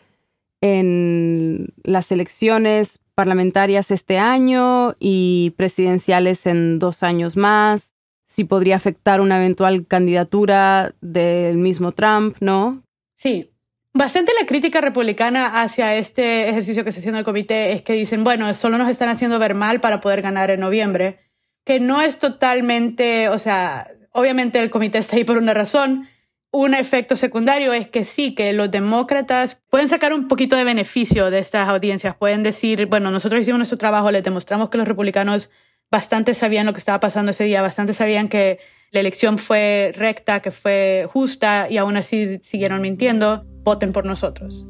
en 0.61 1.75
las 1.83 2.11
elecciones 2.11 2.99
parlamentarias 3.13 3.91
este 3.91 4.17
año 4.17 4.95
y 4.99 5.53
presidenciales 5.57 6.47
en 6.47 6.79
dos 6.79 7.03
años 7.03 7.37
más, 7.37 7.94
si 8.25 8.43
podría 8.43 8.75
afectar 8.75 9.21
una 9.21 9.37
eventual 9.37 9.87
candidatura 9.87 10.93
del 11.01 11.57
mismo 11.57 11.93
Trump, 11.93 12.37
¿no? 12.41 12.83
Sí, 13.15 13.49
Bastante 13.97 14.33
la 14.37 14.45
crítica 14.45 14.81
republicana 14.81 15.61
hacia 15.61 15.95
este 15.95 16.49
ejercicio 16.49 16.83
que 16.83 16.91
se 16.91 16.99
haciendo 16.99 17.17
el 17.17 17.23
comité 17.23 17.71
es 17.71 17.81
que 17.81 17.93
dicen, 17.93 18.25
bueno, 18.25 18.53
solo 18.53 18.77
nos 18.77 18.89
están 18.89 19.07
haciendo 19.07 19.39
ver 19.39 19.55
mal 19.55 19.79
para 19.79 20.01
poder 20.01 20.21
ganar 20.21 20.51
en 20.51 20.59
noviembre. 20.59 21.19
que 21.63 21.79
no 21.79 22.01
es 22.01 22.19
totalmente, 22.19 23.29
o 23.29 23.39
sea, 23.39 23.89
obviamente 24.11 24.59
el 24.59 24.69
comité 24.69 24.97
está 24.97 25.15
ahí 25.15 25.23
por 25.23 25.37
una 25.37 25.53
razón. 25.53 26.09
Un 26.51 26.73
efecto 26.73 27.15
secundario 27.15 27.71
es 27.71 27.87
que 27.87 28.03
sí, 28.03 28.35
que 28.35 28.51
los 28.51 28.69
demócratas 28.69 29.59
pueden 29.69 29.87
sacar 29.87 30.13
un 30.13 30.27
poquito 30.27 30.57
de 30.57 30.65
beneficio 30.65 31.31
de 31.31 31.39
estas 31.39 31.69
audiencias. 31.69 32.17
Pueden 32.17 32.43
decir, 32.43 32.87
bueno, 32.87 33.11
nosotros 33.11 33.39
hicimos 33.39 33.59
nuestro 33.59 33.77
trabajo, 33.77 34.11
les 34.11 34.23
demostramos 34.23 34.69
que 34.69 34.77
los 34.77 34.87
republicanos 34.89 35.49
bastante 35.95 36.33
sabían 36.33 36.65
lo 36.65 36.73
que 36.73 36.79
estaba 36.79 36.99
pasando 36.99 37.31
ese 37.31 37.45
día, 37.45 37.61
bastante 37.61 37.93
sabían 37.93 38.27
que 38.27 38.59
la 38.91 38.99
elección 38.99 39.37
fue 39.37 39.93
recta, 39.95 40.41
que 40.41 40.51
fue 40.51 41.07
justa 41.09 41.67
y 41.69 41.77
aún 41.77 41.95
así 41.95 42.37
siguieron 42.41 42.81
mintiendo, 42.81 43.45
voten 43.63 43.93
por 43.93 44.05
nosotros. 44.05 44.67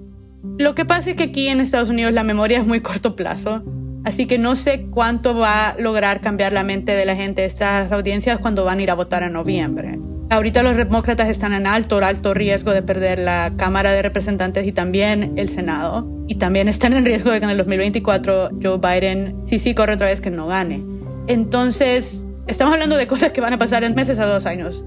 Lo 0.59 0.75
que 0.75 0.85
pasa 0.85 1.09
es 1.09 1.15
que 1.15 1.23
aquí 1.23 1.47
en 1.47 1.61
Estados 1.61 1.89
Unidos 1.89 2.13
la 2.13 2.23
memoria 2.23 2.59
es 2.59 2.67
muy 2.67 2.79
corto 2.81 3.15
plazo, 3.15 3.63
así 4.03 4.27
que 4.27 4.37
no 4.37 4.55
sé 4.55 4.85
cuánto 4.91 5.33
va 5.33 5.69
a 5.69 5.79
lograr 5.79 6.21
cambiar 6.21 6.53
la 6.53 6.63
mente 6.63 6.91
de 6.91 7.07
la 7.07 7.15
gente 7.15 7.43
estas 7.43 7.91
audiencias 7.91 8.37
cuando 8.37 8.63
van 8.63 8.77
a 8.77 8.83
ir 8.83 8.91
a 8.91 8.93
votar 8.93 9.23
en 9.23 9.33
noviembre. 9.33 9.97
Ahorita 10.29 10.61
los 10.61 10.77
demócratas 10.77 11.29
están 11.29 11.53
en 11.53 11.65
alto, 11.65 11.97
alto 12.05 12.35
riesgo 12.35 12.71
de 12.71 12.83
perder 12.83 13.17
la 13.17 13.53
Cámara 13.57 13.93
de 13.93 14.03
Representantes 14.03 14.67
y 14.67 14.71
también 14.71 15.33
el 15.37 15.49
Senado. 15.49 16.07
Y 16.27 16.35
también 16.35 16.67
están 16.67 16.93
en 16.93 17.05
riesgo 17.05 17.31
de 17.31 17.39
que 17.39 17.45
en 17.45 17.51
el 17.51 17.57
2024 17.57 18.49
Joe 18.61 18.77
Biden, 18.77 19.41
sí, 19.45 19.57
sí, 19.57 19.73
corre 19.73 19.93
otra 19.93 20.07
vez 20.07 20.21
que 20.21 20.31
no 20.31 20.47
gane. 20.47 20.94
Entonces, 21.27 22.25
estamos 22.47 22.73
hablando 22.73 22.97
de 22.97 23.07
cosas 23.07 23.31
que 23.31 23.41
van 23.41 23.53
a 23.53 23.57
pasar 23.57 23.83
en 23.83 23.95
meses 23.95 24.19
a 24.19 24.25
dos 24.25 24.45
años 24.45 24.83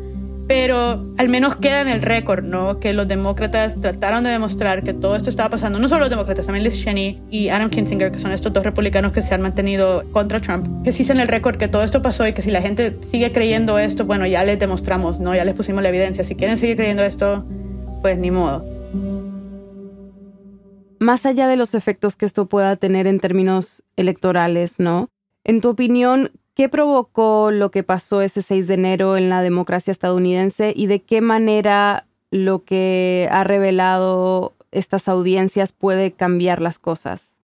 pero 0.48 1.06
al 1.18 1.28
menos 1.28 1.56
queda 1.56 1.82
en 1.82 1.88
el 1.88 2.00
récord, 2.00 2.42
¿no? 2.42 2.80
Que 2.80 2.94
los 2.94 3.06
demócratas 3.06 3.78
trataron 3.82 4.24
de 4.24 4.30
demostrar 4.30 4.82
que 4.82 4.94
todo 4.94 5.14
esto 5.14 5.28
estaba 5.28 5.50
pasando. 5.50 5.78
No 5.78 5.88
solo 5.88 6.00
los 6.00 6.10
demócratas, 6.10 6.46
también 6.46 6.64
Liz 6.64 6.82
Cheney 6.82 7.22
y 7.30 7.50
Adam 7.50 7.68
Kinzinger, 7.68 8.10
que 8.10 8.18
son 8.18 8.32
estos 8.32 8.54
dos 8.54 8.64
republicanos 8.64 9.12
que 9.12 9.20
se 9.20 9.34
han 9.34 9.42
mantenido 9.42 10.04
contra 10.10 10.40
Trump, 10.40 10.66
que 10.82 10.92
sí 10.92 11.06
en 11.10 11.20
el 11.20 11.28
récord 11.28 11.58
que 11.58 11.68
todo 11.68 11.84
esto 11.84 12.00
pasó 12.00 12.26
y 12.26 12.32
que 12.32 12.40
si 12.40 12.50
la 12.50 12.62
gente 12.62 12.98
sigue 13.10 13.30
creyendo 13.30 13.78
esto, 13.78 14.06
bueno, 14.06 14.26
ya 14.26 14.42
les 14.42 14.58
demostramos, 14.58 15.20
¿no? 15.20 15.34
Ya 15.34 15.44
les 15.44 15.54
pusimos 15.54 15.82
la 15.82 15.90
evidencia. 15.90 16.24
Si 16.24 16.34
quieren 16.34 16.56
seguir 16.56 16.76
creyendo 16.76 17.02
esto, 17.02 17.44
pues 18.00 18.16
ni 18.16 18.30
modo. 18.30 18.64
Más 20.98 21.26
allá 21.26 21.46
de 21.46 21.56
los 21.56 21.74
efectos 21.74 22.16
que 22.16 22.24
esto 22.24 22.46
pueda 22.46 22.74
tener 22.76 23.06
en 23.06 23.20
términos 23.20 23.84
electorales, 23.96 24.80
¿no? 24.80 25.10
En 25.48 25.60
tu 25.60 25.70
opinión, 25.70 26.30
¿Qué 26.58 26.68
provocó 26.68 27.52
lo 27.52 27.70
que 27.70 27.84
pasó 27.84 28.20
ese 28.20 28.42
6 28.42 28.66
de 28.66 28.74
enero 28.74 29.16
en 29.16 29.28
la 29.28 29.42
democracia 29.42 29.92
estadounidense 29.92 30.72
y 30.74 30.88
de 30.88 31.02
qué 31.02 31.20
manera 31.20 32.08
lo 32.32 32.64
que 32.64 33.28
ha 33.30 33.44
revelado 33.44 34.56
estas 34.72 35.06
audiencias 35.06 35.70
puede 35.70 36.10
cambiar 36.10 36.60
las 36.60 36.80
cosas? 36.80 37.36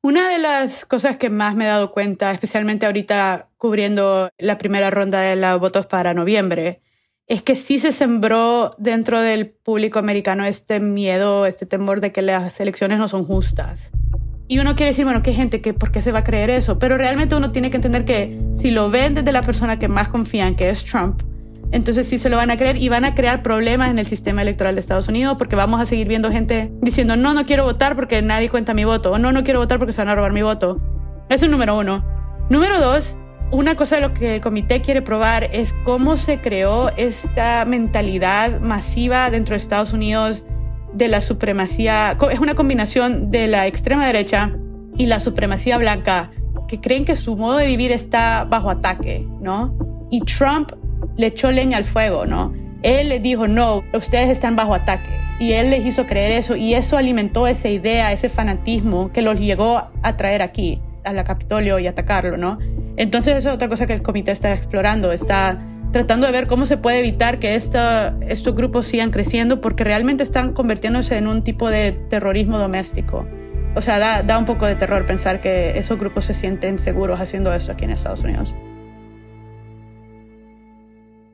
Una 0.00 0.30
de 0.30 0.38
las 0.38 0.86
cosas 0.86 1.18
que 1.18 1.28
más 1.28 1.54
me 1.54 1.66
he 1.66 1.68
dado 1.68 1.92
cuenta, 1.92 2.32
especialmente 2.32 2.86
ahorita 2.86 3.50
cubriendo 3.58 4.30
la 4.38 4.56
primera 4.56 4.90
ronda 4.90 5.20
de 5.20 5.36
los 5.36 5.60
votos 5.60 5.84
para 5.84 6.14
noviembre, 6.14 6.80
es 7.26 7.42
que 7.42 7.54
sí 7.54 7.80
se 7.80 7.92
sembró 7.92 8.74
dentro 8.78 9.20
del 9.20 9.50
público 9.50 9.98
americano 9.98 10.46
este 10.46 10.80
miedo, 10.80 11.44
este 11.44 11.66
temor 11.66 12.00
de 12.00 12.12
que 12.12 12.22
las 12.22 12.58
elecciones 12.60 12.98
no 12.98 13.08
son 13.08 13.26
justas. 13.26 13.90
Y 14.52 14.58
uno 14.58 14.76
quiere 14.76 14.90
decir, 14.90 15.06
bueno, 15.06 15.22
qué 15.22 15.32
gente, 15.32 15.62
que, 15.62 15.72
¿por 15.72 15.90
qué 15.92 16.02
se 16.02 16.12
va 16.12 16.18
a 16.18 16.24
creer 16.24 16.50
eso? 16.50 16.78
Pero 16.78 16.98
realmente 16.98 17.34
uno 17.34 17.52
tiene 17.52 17.70
que 17.70 17.76
entender 17.76 18.04
que 18.04 18.38
si 18.60 18.70
lo 18.70 18.90
ven 18.90 19.14
desde 19.14 19.32
la 19.32 19.40
persona 19.40 19.78
que 19.78 19.88
más 19.88 20.08
confían, 20.08 20.56
que 20.56 20.68
es 20.68 20.84
Trump, 20.84 21.22
entonces 21.70 22.06
sí 22.06 22.18
se 22.18 22.28
lo 22.28 22.36
van 22.36 22.50
a 22.50 22.58
creer 22.58 22.76
y 22.76 22.90
van 22.90 23.06
a 23.06 23.14
crear 23.14 23.42
problemas 23.42 23.90
en 23.90 23.98
el 23.98 24.04
sistema 24.04 24.42
electoral 24.42 24.74
de 24.74 24.82
Estados 24.82 25.08
Unidos 25.08 25.36
porque 25.38 25.56
vamos 25.56 25.80
a 25.80 25.86
seguir 25.86 26.06
viendo 26.06 26.30
gente 26.30 26.70
diciendo, 26.82 27.16
no, 27.16 27.32
no 27.32 27.46
quiero 27.46 27.64
votar 27.64 27.96
porque 27.96 28.20
nadie 28.20 28.50
cuenta 28.50 28.74
mi 28.74 28.84
voto, 28.84 29.12
o 29.12 29.18
no, 29.18 29.32
no 29.32 29.42
quiero 29.42 29.58
votar 29.58 29.78
porque 29.78 29.94
se 29.94 30.02
van 30.02 30.10
a 30.10 30.14
robar 30.16 30.34
mi 30.34 30.42
voto. 30.42 30.82
Eso 31.30 31.46
es 31.46 31.50
número 31.50 31.78
uno. 31.78 32.04
Número 32.50 32.78
dos, 32.78 33.16
una 33.52 33.74
cosa 33.74 33.96
de 33.96 34.02
lo 34.02 34.12
que 34.12 34.34
el 34.34 34.42
comité 34.42 34.82
quiere 34.82 35.00
probar 35.00 35.44
es 35.44 35.74
cómo 35.82 36.18
se 36.18 36.42
creó 36.42 36.90
esta 36.98 37.64
mentalidad 37.64 38.60
masiva 38.60 39.30
dentro 39.30 39.54
de 39.54 39.62
Estados 39.62 39.94
Unidos 39.94 40.44
de 40.92 41.08
la 41.08 41.20
supremacía, 41.20 42.16
es 42.30 42.38
una 42.38 42.54
combinación 42.54 43.30
de 43.30 43.46
la 43.46 43.66
extrema 43.66 44.06
derecha 44.06 44.52
y 44.96 45.06
la 45.06 45.20
supremacía 45.20 45.78
blanca, 45.78 46.30
que 46.68 46.80
creen 46.80 47.04
que 47.04 47.16
su 47.16 47.36
modo 47.36 47.58
de 47.58 47.66
vivir 47.66 47.92
está 47.92 48.44
bajo 48.44 48.70
ataque, 48.70 49.26
¿no? 49.40 50.08
Y 50.10 50.20
Trump 50.20 50.72
le 51.16 51.28
echó 51.28 51.50
leña 51.50 51.78
al 51.78 51.84
fuego, 51.84 52.26
¿no? 52.26 52.52
Él 52.82 53.08
le 53.08 53.20
dijo, 53.20 53.48
no, 53.48 53.82
ustedes 53.94 54.28
están 54.28 54.56
bajo 54.56 54.74
ataque. 54.74 55.10
Y 55.38 55.52
él 55.52 55.70
les 55.70 55.84
hizo 55.84 56.06
creer 56.06 56.32
eso 56.32 56.56
y 56.56 56.74
eso 56.74 56.96
alimentó 56.96 57.46
esa 57.46 57.68
idea, 57.68 58.12
ese 58.12 58.28
fanatismo 58.28 59.10
que 59.12 59.22
los 59.22 59.40
llegó 59.40 59.90
a 60.02 60.16
traer 60.16 60.42
aquí, 60.42 60.80
a 61.04 61.12
la 61.12 61.24
Capitolio 61.24 61.78
y 61.78 61.86
atacarlo, 61.86 62.36
¿no? 62.36 62.58
Entonces 62.96 63.36
eso 63.36 63.48
es 63.48 63.54
otra 63.54 63.68
cosa 63.68 63.86
que 63.86 63.94
el 63.94 64.02
comité 64.02 64.30
está 64.30 64.52
explorando, 64.52 65.10
está 65.10 65.58
tratando 65.92 66.26
de 66.26 66.32
ver 66.32 66.46
cómo 66.46 66.66
se 66.66 66.78
puede 66.78 67.00
evitar 67.00 67.38
que 67.38 67.54
esta, 67.54 68.16
estos 68.22 68.54
grupos 68.54 68.86
sigan 68.86 69.10
creciendo 69.10 69.60
porque 69.60 69.84
realmente 69.84 70.22
están 70.22 70.54
convirtiéndose 70.54 71.16
en 71.16 71.28
un 71.28 71.44
tipo 71.44 71.68
de 71.68 71.92
terrorismo 71.92 72.58
doméstico. 72.58 73.26
O 73.76 73.82
sea, 73.82 73.98
da, 73.98 74.22
da 74.22 74.38
un 74.38 74.46
poco 74.46 74.66
de 74.66 74.74
terror 74.74 75.06
pensar 75.06 75.40
que 75.40 75.78
esos 75.78 75.98
grupos 75.98 76.24
se 76.24 76.34
sienten 76.34 76.78
seguros 76.78 77.20
haciendo 77.20 77.52
eso 77.52 77.72
aquí 77.72 77.84
en 77.84 77.90
Estados 77.90 78.22
Unidos. 78.22 78.54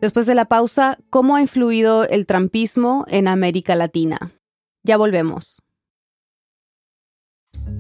Después 0.01 0.27
de 0.27 0.35
la 0.35 0.45
pausa, 0.45 0.99
¿cómo 1.11 1.35
ha 1.37 1.41
influido 1.41 2.07
el 2.07 2.27
trampismo 2.27 3.05
en 3.09 3.27
América 3.27 3.75
Latina? 3.75 4.33
Ya 4.85 4.97
volvemos. 4.97 5.61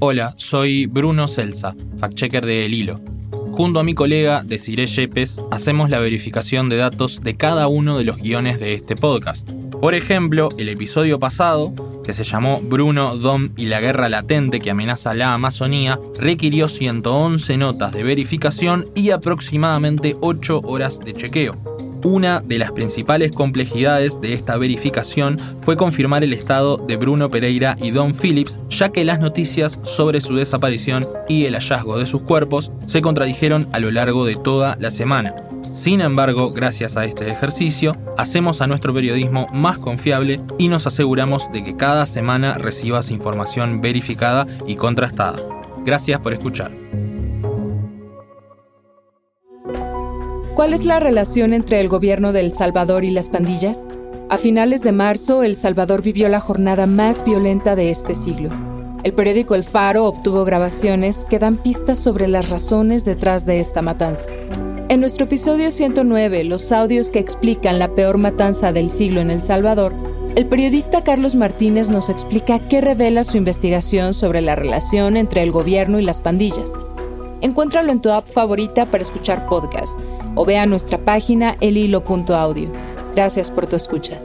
Hola, 0.01 0.35
soy 0.37 0.87
Bruno 0.87 1.29
Celsa, 1.29 1.75
fact-checker 1.99 2.45
de 2.45 2.67
El 2.67 2.75
Hilo 2.75 3.17
Junto 3.59 3.81
a 3.81 3.83
mi 3.83 3.92
colega 3.92 4.44
Desiree 4.47 4.87
Yepes, 4.87 5.42
hacemos 5.51 5.90
la 5.90 5.99
verificación 5.99 6.68
de 6.68 6.77
datos 6.77 7.23
de 7.23 7.35
cada 7.35 7.66
uno 7.66 7.99
de 7.99 8.05
los 8.05 8.18
guiones 8.18 8.61
de 8.61 8.75
este 8.75 8.94
podcast. 8.94 9.51
Por 9.81 9.97
ejemplo, 9.97 10.51
el 10.59 10.68
episodio 10.68 11.18
pasado, 11.18 11.73
que 12.05 12.12
se 12.12 12.23
llamó 12.23 12.61
Bruno, 12.62 13.16
Dom 13.16 13.49
y 13.57 13.66
la 13.66 13.81
guerra 13.81 14.09
latente 14.09 14.61
que 14.61 14.71
amenaza 14.71 15.12
la 15.12 15.35
Amazonía, 15.35 15.99
requirió 16.21 16.68
111 16.68 17.57
notas 17.57 17.90
de 17.90 18.05
verificación 18.05 18.90
y 18.94 19.11
aproximadamente 19.11 20.14
8 20.21 20.61
horas 20.61 21.01
de 21.01 21.14
chequeo. 21.14 21.88
Una 22.05 22.41
de 22.41 22.59
las 22.59 22.71
principales 22.71 23.33
complejidades 23.33 24.21
de 24.21 24.33
esta 24.33 24.57
verificación 24.57 25.37
fue 25.63 25.77
confirmar 25.77 26.23
el 26.23 26.33
estado 26.33 26.77
de 26.77 26.97
Bruno 26.97 27.29
Pereira 27.29 27.77
y 27.81 27.91
Don 27.91 28.15
Phillips, 28.15 28.61
ya 28.71 28.91
que 28.91 29.05
las 29.05 29.19
noticias 29.19 29.81
sobre 29.83 30.21
su 30.21 30.37
desaparición 30.37 31.09
y 31.29 31.47
el 31.47 31.55
hallazgo 31.55 31.99
de 31.99 32.07
sus 32.07 32.23
cuerpos 32.23 32.71
se 32.87 33.03
contradijeron 33.03 33.69
a 33.73 33.81
lo 33.81 33.91
largo 33.91 34.25
de 34.25 34.37
toda 34.37 34.77
la 34.79 34.93
semana. 34.93 35.35
Sin 35.73 36.01
embargo, 36.01 36.53
gracias 36.53 36.97
a 36.97 37.05
este 37.05 37.31
ejercicio, 37.31 37.93
hacemos 38.17 38.61
a 38.61 38.67
nuestro 38.67 38.95
periodismo 38.95 39.49
más 39.53 39.79
confiable 39.79 40.41
y 40.57 40.69
nos 40.69 40.87
aseguramos 40.87 41.51
de 41.53 41.65
que 41.65 41.77
cada 41.77 42.07
semana 42.07 42.55
recibas 42.55 43.11
información 43.11 43.81
verificada 43.81 44.47
y 44.67 44.77
contrastada. 44.77 45.39
Gracias 45.85 46.21
por 46.21 46.33
escuchar. 46.33 46.71
¿Cuál 50.59 50.75
es 50.75 50.85
la 50.85 50.99
relación 50.99 51.53
entre 51.53 51.81
el 51.81 51.87
gobierno 51.87 52.33
de 52.33 52.40
El 52.40 52.51
Salvador 52.51 53.05
y 53.05 53.12
las 53.12 53.29
pandillas? 53.29 53.85
A 54.29 54.38
finales 54.38 54.83
de 54.83 54.90
marzo, 54.90 55.44
El 55.44 55.55
Salvador 55.55 56.03
vivió 56.03 56.29
la 56.29 56.40
jornada 56.40 56.88
más 56.88 57.25
violenta 57.25 57.77
de 57.77 57.92
este 57.92 58.16
siglo. 58.16 58.51
El 59.05 59.12
periódico 59.12 59.55
El 59.55 59.62
Faro 59.62 60.07
obtuvo 60.07 60.44
grabaciones 60.44 61.25
que 61.31 61.38
dan 61.38 61.59
pistas 61.59 62.01
sobre 62.01 62.27
las 62.27 62.51
razones 62.51 63.05
detrás 63.05 63.47
de 63.47 63.61
esta 63.61 63.83
matanza. 63.83 64.29
En 64.88 64.99
nuestro 64.99 65.27
episodio 65.27 65.71
109, 65.71 66.42
los 66.42 66.73
audios 66.73 67.09
que 67.09 67.21
explican 67.21 67.79
la 67.79 67.94
peor 67.94 68.18
matanza 68.18 68.73
del 68.73 68.90
siglo 68.90 69.21
en 69.21 69.31
El 69.31 69.42
Salvador, 69.42 69.94
el 70.35 70.47
periodista 70.47 71.05
Carlos 71.05 71.37
Martínez 71.37 71.88
nos 71.88 72.09
explica 72.09 72.59
qué 72.59 72.81
revela 72.81 73.23
su 73.23 73.37
investigación 73.37 74.12
sobre 74.12 74.40
la 74.40 74.57
relación 74.57 75.16
entre 75.16 75.44
el 75.44 75.53
gobierno 75.53 76.01
y 76.01 76.03
las 76.03 76.21
pandillas. 76.21 76.73
Encuéntralo 77.40 77.92
en 77.92 78.03
tu 78.03 78.11
app 78.11 78.27
favorita 78.27 78.90
para 78.90 79.03
escuchar 79.03 79.48
podcast 79.48 79.98
o 80.35 80.44
ve 80.44 80.59
a 80.59 80.66
nuestra 80.66 80.98
página 80.98 81.57
elhilo.audio. 81.61 82.70
Gracias 83.14 83.51
por 83.51 83.68
tu 83.68 83.77
escucha. 83.77 84.20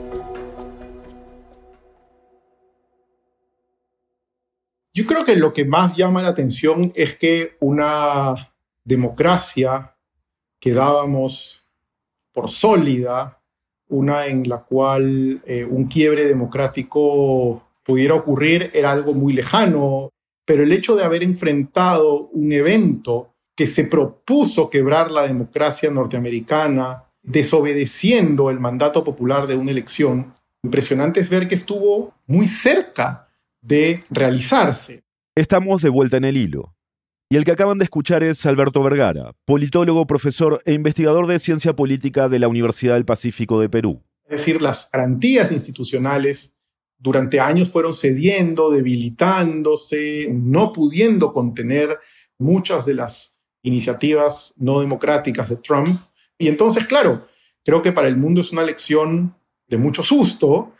Yo 4.92 5.06
creo 5.06 5.24
que 5.24 5.36
lo 5.36 5.52
que 5.52 5.64
más 5.64 5.96
llama 5.96 6.22
la 6.22 6.28
atención 6.28 6.92
es 6.94 7.16
que 7.16 7.56
una 7.60 8.52
democracia 8.84 9.94
que 10.58 10.72
dábamos 10.72 11.66
por 12.32 12.48
sólida, 12.48 13.40
una 13.88 14.26
en 14.26 14.48
la 14.48 14.58
cual 14.58 15.40
eh, 15.46 15.64
un 15.64 15.86
quiebre 15.86 16.26
democrático 16.26 17.62
pudiera 17.84 18.14
ocurrir, 18.14 18.70
era 18.74 18.90
algo 18.90 19.14
muy 19.14 19.32
lejano, 19.32 20.10
pero 20.44 20.62
el 20.62 20.72
hecho 20.72 20.96
de 20.96 21.04
haber 21.04 21.22
enfrentado 21.22 22.28
un 22.32 22.52
evento 22.52 23.34
que 23.56 23.66
se 23.66 23.84
propuso 23.84 24.68
quebrar 24.68 25.10
la 25.10 25.26
democracia 25.26 25.90
norteamericana, 25.90 27.04
desobedeciendo 27.22 28.50
el 28.50 28.60
mandato 28.60 29.04
popular 29.04 29.46
de 29.46 29.56
una 29.56 29.70
elección, 29.70 30.34
impresionante 30.62 31.20
es 31.20 31.30
ver 31.30 31.46
que 31.48 31.54
estuvo 31.54 32.14
muy 32.26 32.48
cerca 32.48 33.28
de 33.60 34.02
realizarse. 34.10 35.04
Estamos 35.36 35.82
de 35.82 35.88
vuelta 35.88 36.16
en 36.16 36.24
el 36.24 36.36
hilo. 36.36 36.74
Y 37.30 37.36
el 37.36 37.44
que 37.44 37.52
acaban 37.52 37.78
de 37.78 37.84
escuchar 37.84 38.22
es 38.22 38.44
Alberto 38.44 38.82
Vergara, 38.82 39.32
politólogo, 39.46 40.06
profesor 40.06 40.62
e 40.66 40.72
investigador 40.74 41.26
de 41.26 41.38
ciencia 41.38 41.74
política 41.74 42.28
de 42.28 42.38
la 42.38 42.48
Universidad 42.48 42.94
del 42.94 43.06
Pacífico 43.06 43.60
de 43.60 43.68
Perú. 43.68 44.02
Es 44.24 44.38
decir, 44.38 44.60
las 44.60 44.90
garantías 44.92 45.50
institucionales 45.50 46.56
durante 46.98 47.40
años 47.40 47.70
fueron 47.70 47.94
cediendo, 47.94 48.70
debilitándose, 48.70 50.28
no 50.30 50.72
pudiendo 50.72 51.32
contener 51.32 51.98
muchas 52.38 52.86
de 52.86 52.94
las 52.94 53.36
iniciativas 53.62 54.54
no 54.56 54.80
democráticas 54.80 55.48
de 55.48 55.56
Trump. 55.56 55.98
Y 56.38 56.48
entonces, 56.48 56.86
claro, 56.86 57.26
creo 57.64 57.82
que 57.82 57.92
para 57.92 58.08
el 58.08 58.16
mundo 58.16 58.40
es 58.40 58.52
una 58.52 58.62
lección 58.62 59.34
de 59.68 59.78
mucho 59.78 60.02
susto 60.02 60.72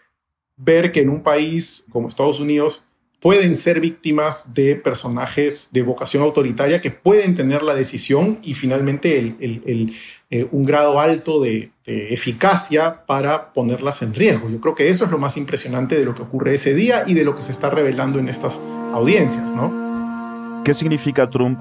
ver 0.56 0.92
que 0.92 1.00
en 1.00 1.08
un 1.08 1.22
país 1.22 1.84
como 1.90 2.08
Estados 2.08 2.40
Unidos 2.40 2.86
pueden 3.24 3.56
ser 3.56 3.80
víctimas 3.80 4.52
de 4.52 4.76
personajes 4.76 5.70
de 5.72 5.80
vocación 5.80 6.22
autoritaria 6.22 6.82
que 6.82 6.90
pueden 6.90 7.34
tener 7.34 7.62
la 7.62 7.74
decisión 7.74 8.38
y 8.42 8.52
finalmente 8.52 9.18
el, 9.18 9.94
eh, 10.28 10.46
un 10.52 10.66
grado 10.66 11.00
alto 11.00 11.40
de, 11.40 11.70
de, 11.86 12.12
eficacia 12.12 13.06
para 13.06 13.54
ponerlas 13.54 14.02
en 14.02 14.12
riesgo. 14.12 14.50
Yo 14.50 14.60
creo 14.60 14.74
que 14.74 14.90
eso 14.90 15.06
es 15.06 15.10
lo 15.10 15.16
más 15.16 15.38
impresionante 15.38 15.98
de 15.98 16.04
lo 16.04 16.14
que 16.14 16.20
ocurre 16.20 16.52
ese 16.52 16.74
día 16.74 17.04
y 17.06 17.14
de 17.14 17.24
lo 17.24 17.34
que 17.34 17.40
se 17.40 17.52
está 17.52 17.70
revelando 17.70 18.18
en 18.18 18.28
estas 18.28 18.60
audiencias, 18.92 19.54
¿no? 19.54 20.62
¿Qué 20.62 20.74
significa 20.74 21.30
Trump 21.30 21.58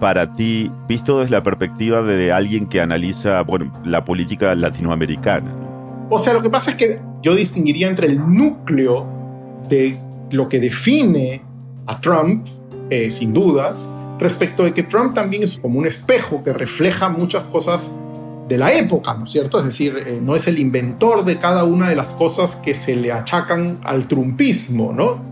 para 0.00 0.32
ti, 0.32 0.72
visto 0.88 1.20
desde 1.20 1.30
la 1.30 1.44
perspectiva 1.44 2.02
de 2.02 2.32
alguien 2.32 2.66
que 2.66 2.80
analiza 2.80 3.42
bueno, 3.42 3.72
la 3.84 4.04
política 4.04 4.56
latinoamericana? 4.56 5.54
O 6.10 6.18
sea, 6.18 6.32
lo 6.32 6.42
que 6.42 6.50
pasa 6.50 6.72
es 6.72 6.76
que 6.76 6.98
yo 7.22 7.36
distinguiría 7.36 7.86
entre 7.86 8.08
el 8.08 8.18
núcleo 8.18 9.06
de 9.68 9.96
lo 10.30 10.48
que 10.48 10.60
define 10.60 11.42
a 11.86 12.00
Trump, 12.00 12.46
eh, 12.90 13.10
sin 13.10 13.32
dudas, 13.32 13.88
respecto 14.18 14.64
de 14.64 14.72
que 14.72 14.82
Trump 14.82 15.14
también 15.14 15.42
es 15.42 15.58
como 15.58 15.78
un 15.78 15.86
espejo 15.86 16.42
que 16.44 16.52
refleja 16.52 17.08
muchas 17.08 17.44
cosas 17.44 17.90
de 18.48 18.58
la 18.58 18.72
época, 18.72 19.14
¿no 19.14 19.24
es 19.24 19.30
cierto? 19.30 19.58
Es 19.58 19.64
decir, 19.64 19.96
eh, 20.06 20.18
no 20.20 20.34
es 20.34 20.46
el 20.46 20.58
inventor 20.58 21.24
de 21.24 21.38
cada 21.38 21.64
una 21.64 21.88
de 21.88 21.96
las 21.96 22.14
cosas 22.14 22.56
que 22.56 22.74
se 22.74 22.96
le 22.96 23.12
achacan 23.12 23.80
al 23.84 24.08
trumpismo, 24.08 24.92
¿no? 24.92 25.30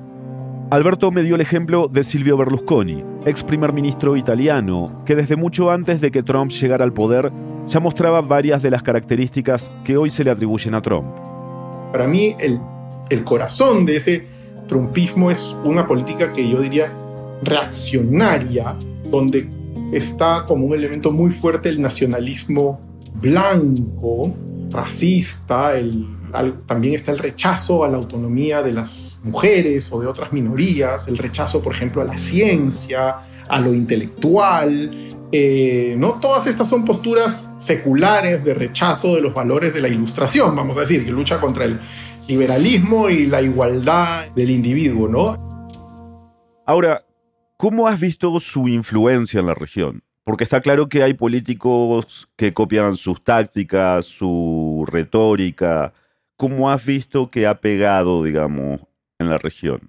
Alberto 0.70 1.10
me 1.10 1.22
dio 1.22 1.34
el 1.34 1.40
ejemplo 1.40 1.88
de 1.88 2.04
Silvio 2.04 2.36
Berlusconi, 2.36 3.02
ex 3.24 3.42
primer 3.42 3.72
ministro 3.72 4.16
italiano, 4.16 5.02
que 5.04 5.16
desde 5.16 5.34
mucho 5.34 5.70
antes 5.70 6.00
de 6.00 6.10
que 6.10 6.22
Trump 6.22 6.50
llegara 6.50 6.84
al 6.84 6.92
poder 6.92 7.32
ya 7.66 7.80
mostraba 7.80 8.20
varias 8.20 8.62
de 8.62 8.70
las 8.70 8.82
características 8.82 9.72
que 9.84 9.96
hoy 9.96 10.10
se 10.10 10.24
le 10.24 10.30
atribuyen 10.30 10.74
a 10.74 10.82
Trump. 10.82 11.08
Para 11.90 12.06
mí, 12.06 12.36
el, 12.38 12.60
el 13.10 13.24
corazón 13.24 13.84
de 13.84 13.96
ese 13.96 14.26
trumpismo 14.68 15.30
es 15.30 15.56
una 15.64 15.86
política 15.86 16.32
que 16.32 16.48
yo 16.48 16.60
diría 16.60 16.92
reaccionaria, 17.42 18.76
donde 19.10 19.48
está 19.92 20.44
como 20.46 20.66
un 20.66 20.74
elemento 20.74 21.10
muy 21.10 21.30
fuerte 21.30 21.68
el 21.68 21.80
nacionalismo 21.80 22.78
blanco, 23.14 24.34
racista, 24.70 25.72
también 26.66 26.94
está 26.94 27.10
el 27.12 27.18
rechazo 27.18 27.84
a 27.84 27.88
la 27.88 27.96
autonomía 27.96 28.62
de 28.62 28.74
las 28.74 29.18
mujeres 29.24 29.90
o 29.90 30.00
de 30.00 30.06
otras 30.06 30.32
minorías, 30.32 31.08
el 31.08 31.18
rechazo, 31.18 31.62
por 31.62 31.74
ejemplo, 31.74 32.02
a 32.02 32.04
la 32.04 32.18
ciencia, 32.18 33.16
a 33.48 33.60
lo 33.60 33.72
intelectual. 33.72 35.08
Eh, 35.32 35.94
¿no? 35.98 36.14
Todas 36.14 36.46
estas 36.46 36.68
son 36.68 36.84
posturas 36.84 37.46
seculares 37.58 38.44
de 38.44 38.54
rechazo 38.54 39.14
de 39.14 39.20
los 39.20 39.34
valores 39.34 39.74
de 39.74 39.80
la 39.80 39.88
ilustración, 39.88 40.54
vamos 40.54 40.76
a 40.76 40.80
decir, 40.80 41.04
que 41.04 41.10
lucha 41.10 41.40
contra 41.40 41.64
el 41.64 41.78
liberalismo 42.28 43.08
y 43.08 43.26
la 43.26 43.40
igualdad 43.40 44.30
del 44.32 44.50
individuo, 44.50 45.08
¿no? 45.08 45.48
Ahora, 46.66 47.00
¿cómo 47.56 47.88
has 47.88 47.98
visto 47.98 48.38
su 48.38 48.68
influencia 48.68 49.40
en 49.40 49.46
la 49.46 49.54
región? 49.54 50.02
Porque 50.24 50.44
está 50.44 50.60
claro 50.60 50.90
que 50.90 51.02
hay 51.02 51.14
políticos 51.14 52.28
que 52.36 52.52
copian 52.52 52.96
sus 52.98 53.24
tácticas, 53.24 54.04
su 54.04 54.84
retórica. 54.86 55.94
¿Cómo 56.36 56.70
has 56.70 56.84
visto 56.84 57.30
que 57.30 57.46
ha 57.46 57.60
pegado, 57.60 58.22
digamos, 58.22 58.80
en 59.18 59.30
la 59.30 59.38
región? 59.38 59.80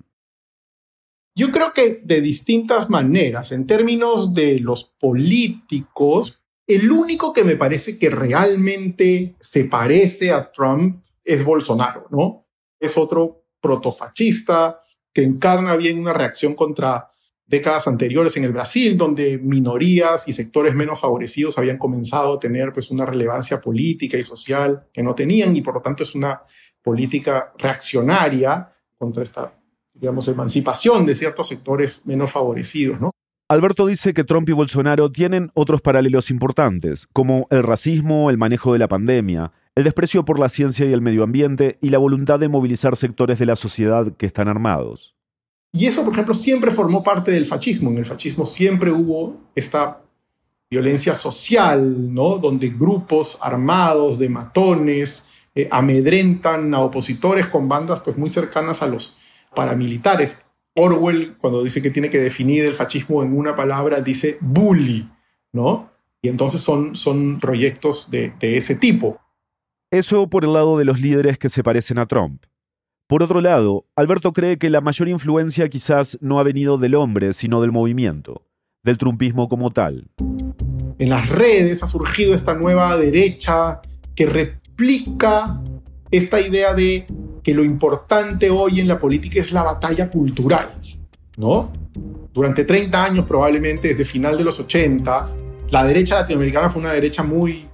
Yo 1.35 1.51
creo 1.51 1.73
que 1.73 2.01
de 2.03 2.21
distintas 2.21 2.89
maneras. 2.89 3.51
En 3.51 3.67
términos 3.67 4.33
de 4.33 4.59
los 4.59 4.85
políticos, 4.85 6.41
el 6.67 6.89
único 6.89 7.33
que 7.33 7.43
me 7.43 7.57
parece 7.57 7.99
que 7.99 8.09
realmente 8.09 9.35
se 9.41 9.65
parece 9.65 10.31
a 10.31 10.51
Trump 10.51 11.03
es 11.23 11.43
Bolsonaro, 11.43 12.07
¿no? 12.09 12.47
Es 12.79 12.97
otro 12.97 13.43
protofascista 13.61 14.81
que 15.13 15.23
encarna 15.23 15.75
bien 15.75 15.99
una 15.99 16.13
reacción 16.13 16.55
contra 16.55 17.09
décadas 17.49 17.87
anteriores 17.87 18.37
en 18.37 18.43
el 18.43 18.53
Brasil, 18.53 18.95
donde 18.95 19.39
minorías 19.39 20.27
y 20.27 20.33
sectores 20.33 20.75
menos 20.75 20.99
favorecidos 20.99 21.57
habían 21.57 21.79
comenzado 21.79 22.33
a 22.33 22.39
tener 22.39 22.71
pues, 22.71 22.91
una 22.91 23.05
relevancia 23.05 23.59
política 23.59 24.17
y 24.17 24.23
social 24.23 24.87
que 24.93 25.01
no 25.01 25.15
tenían 25.15 25.55
y 25.55 25.61
por 25.61 25.73
lo 25.73 25.81
tanto 25.81 26.03
es 26.03 26.13
una 26.13 26.43
política 26.83 27.51
reaccionaria 27.57 28.71
contra 28.97 29.23
esta, 29.23 29.53
digamos, 29.93 30.27
emancipación 30.27 31.07
de 31.07 31.15
ciertos 31.15 31.47
sectores 31.47 32.05
menos 32.05 32.31
favorecidos, 32.31 33.01
¿no? 33.01 33.11
Alberto 33.51 33.87
dice 33.87 34.13
que 34.13 34.23
Trump 34.23 34.47
y 34.49 34.51
Bolsonaro 34.51 35.11
tienen 35.11 35.49
otros 35.55 35.81
paralelos 35.81 36.29
importantes, 36.29 37.07
como 37.11 37.47
el 37.49 37.63
racismo, 37.63 38.29
el 38.29 38.37
manejo 38.37 38.73
de 38.73 38.79
la 38.79 38.87
pandemia, 38.87 39.51
el 39.79 39.85
desprecio 39.85 40.25
por 40.25 40.39
la 40.39 40.49
ciencia 40.49 40.85
y 40.85 40.91
el 40.91 41.01
medio 41.01 41.23
ambiente 41.23 41.77
y 41.79 41.89
la 41.89 41.99
voluntad 41.99 42.37
de 42.37 42.49
movilizar 42.49 42.97
sectores 42.97 43.39
de 43.39 43.45
la 43.45 43.55
sociedad 43.55 44.11
que 44.17 44.25
están 44.25 44.49
armados. 44.49 45.15
Y 45.71 45.85
eso, 45.85 46.03
por 46.03 46.11
ejemplo, 46.11 46.33
siempre 46.33 46.71
formó 46.71 47.01
parte 47.01 47.31
del 47.31 47.45
fascismo. 47.45 47.89
En 47.89 47.99
el 47.99 48.05
fascismo 48.05 48.45
siempre 48.45 48.91
hubo 48.91 49.37
esta 49.55 50.01
violencia 50.69 51.15
social, 51.15 52.13
¿no? 52.13 52.39
Donde 52.39 52.67
grupos 52.67 53.37
armados 53.41 54.19
de 54.19 54.27
matones 54.27 55.25
eh, 55.55 55.69
amedrentan 55.71 56.73
a 56.73 56.81
opositores 56.81 57.47
con 57.47 57.69
bandas 57.69 58.01
pues, 58.01 58.17
muy 58.17 58.29
cercanas 58.29 58.81
a 58.81 58.87
los 58.87 59.15
paramilitares. 59.55 60.43
Orwell, 60.75 61.37
cuando 61.37 61.63
dice 61.63 61.81
que 61.81 61.89
tiene 61.89 62.09
que 62.09 62.19
definir 62.19 62.65
el 62.65 62.75
fascismo 62.75 63.23
en 63.23 63.33
una 63.33 63.55
palabra, 63.55 64.01
dice 64.01 64.37
bully, 64.41 65.09
¿no? 65.53 65.89
Y 66.21 66.27
entonces 66.27 66.59
son, 66.59 66.97
son 66.97 67.39
proyectos 67.39 68.11
de, 68.11 68.33
de 68.41 68.57
ese 68.57 68.75
tipo. 68.75 69.21
Eso 69.91 70.29
por 70.29 70.45
el 70.45 70.53
lado 70.53 70.77
de 70.77 70.85
los 70.85 71.01
líderes 71.01 71.39
que 71.39 71.49
se 71.49 71.63
parecen 71.63 71.97
a 71.97 72.05
Trump. 72.05 72.43
Por 73.07 73.23
otro 73.23 73.41
lado, 73.41 73.87
Alberto 73.95 74.33
cree 74.33 74.59
que 74.59 74.69
la 74.69 74.81
mayor 74.81 75.07
influencia 75.07 75.67
quizás 75.67 76.15
no 76.21 76.37
ha 76.37 76.43
venido 76.43 76.77
del 76.77 76.93
hombre, 76.93 77.33
sino 77.33 77.59
del 77.59 77.71
movimiento, 77.71 78.45
del 78.83 78.99
trumpismo 78.99 79.49
como 79.49 79.71
tal. 79.71 80.11
En 80.99 81.09
las 81.09 81.27
redes 81.29 81.81
ha 81.81 81.87
surgido 81.87 82.35
esta 82.35 82.53
nueva 82.53 82.95
derecha 82.97 83.81
que 84.13 84.27
replica 84.27 85.59
esta 86.11 86.39
idea 86.39 86.75
de 86.75 87.07
que 87.41 87.55
lo 87.55 87.63
importante 87.63 88.51
hoy 88.51 88.79
en 88.79 88.87
la 88.87 88.99
política 88.99 89.39
es 89.39 89.51
la 89.51 89.63
batalla 89.63 90.11
cultural, 90.11 90.69
¿no? 91.35 91.73
Durante 92.31 92.63
30 92.63 93.03
años 93.03 93.25
probablemente, 93.25 93.87
desde 93.87 94.05
final 94.05 94.37
de 94.37 94.43
los 94.43 94.59
80, 94.59 95.29
la 95.71 95.83
derecha 95.83 96.13
latinoamericana 96.13 96.69
fue 96.69 96.83
una 96.83 96.93
derecha 96.93 97.23
muy 97.23 97.68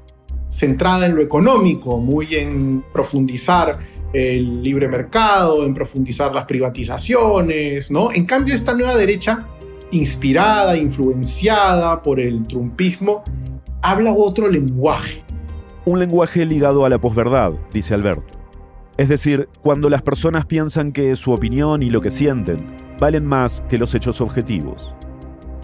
centrada 0.56 1.06
en 1.06 1.16
lo 1.16 1.22
económico, 1.22 1.98
muy 1.98 2.34
en 2.36 2.84
profundizar 2.94 3.80
el 4.14 4.64
libre 4.64 4.88
mercado, 4.88 5.66
en 5.66 5.74
profundizar 5.74 6.34
las 6.34 6.46
privatizaciones, 6.46 7.92
¿no? 7.92 8.12
En 8.14 8.26
cambio, 8.26 8.56
esta 8.56 8.74
nueva 8.74 8.96
derecha, 8.96 9.48
inspirada, 9.92 10.78
influenciada 10.78 12.02
por 12.02 12.22
el 12.22 12.48
trumpismo, 12.48 13.24
habla 13.82 14.14
otro 14.14 14.48
lenguaje. 14.48 15.24
Un 15.84 16.00
lenguaje 16.00 16.46
ligado 16.46 16.86
a 16.86 16.90
la 16.90 17.00
posverdad, 17.00 17.54
dice 17.74 17.94
Alberto. 17.94 18.34
Es 18.98 19.10
decir, 19.10 19.50
cuando 19.62 19.90
las 19.90 20.02
personas 20.02 20.46
piensan 20.46 20.94
que 20.94 21.18
su 21.18 21.34
opinión 21.34 21.84
y 21.84 21.90
lo 21.90 22.00
que 22.00 22.12
sienten 22.12 22.78
valen 22.98 23.26
más 23.26 23.62
que 23.70 23.78
los 23.78 23.94
hechos 23.94 24.22
objetivos. 24.22 24.96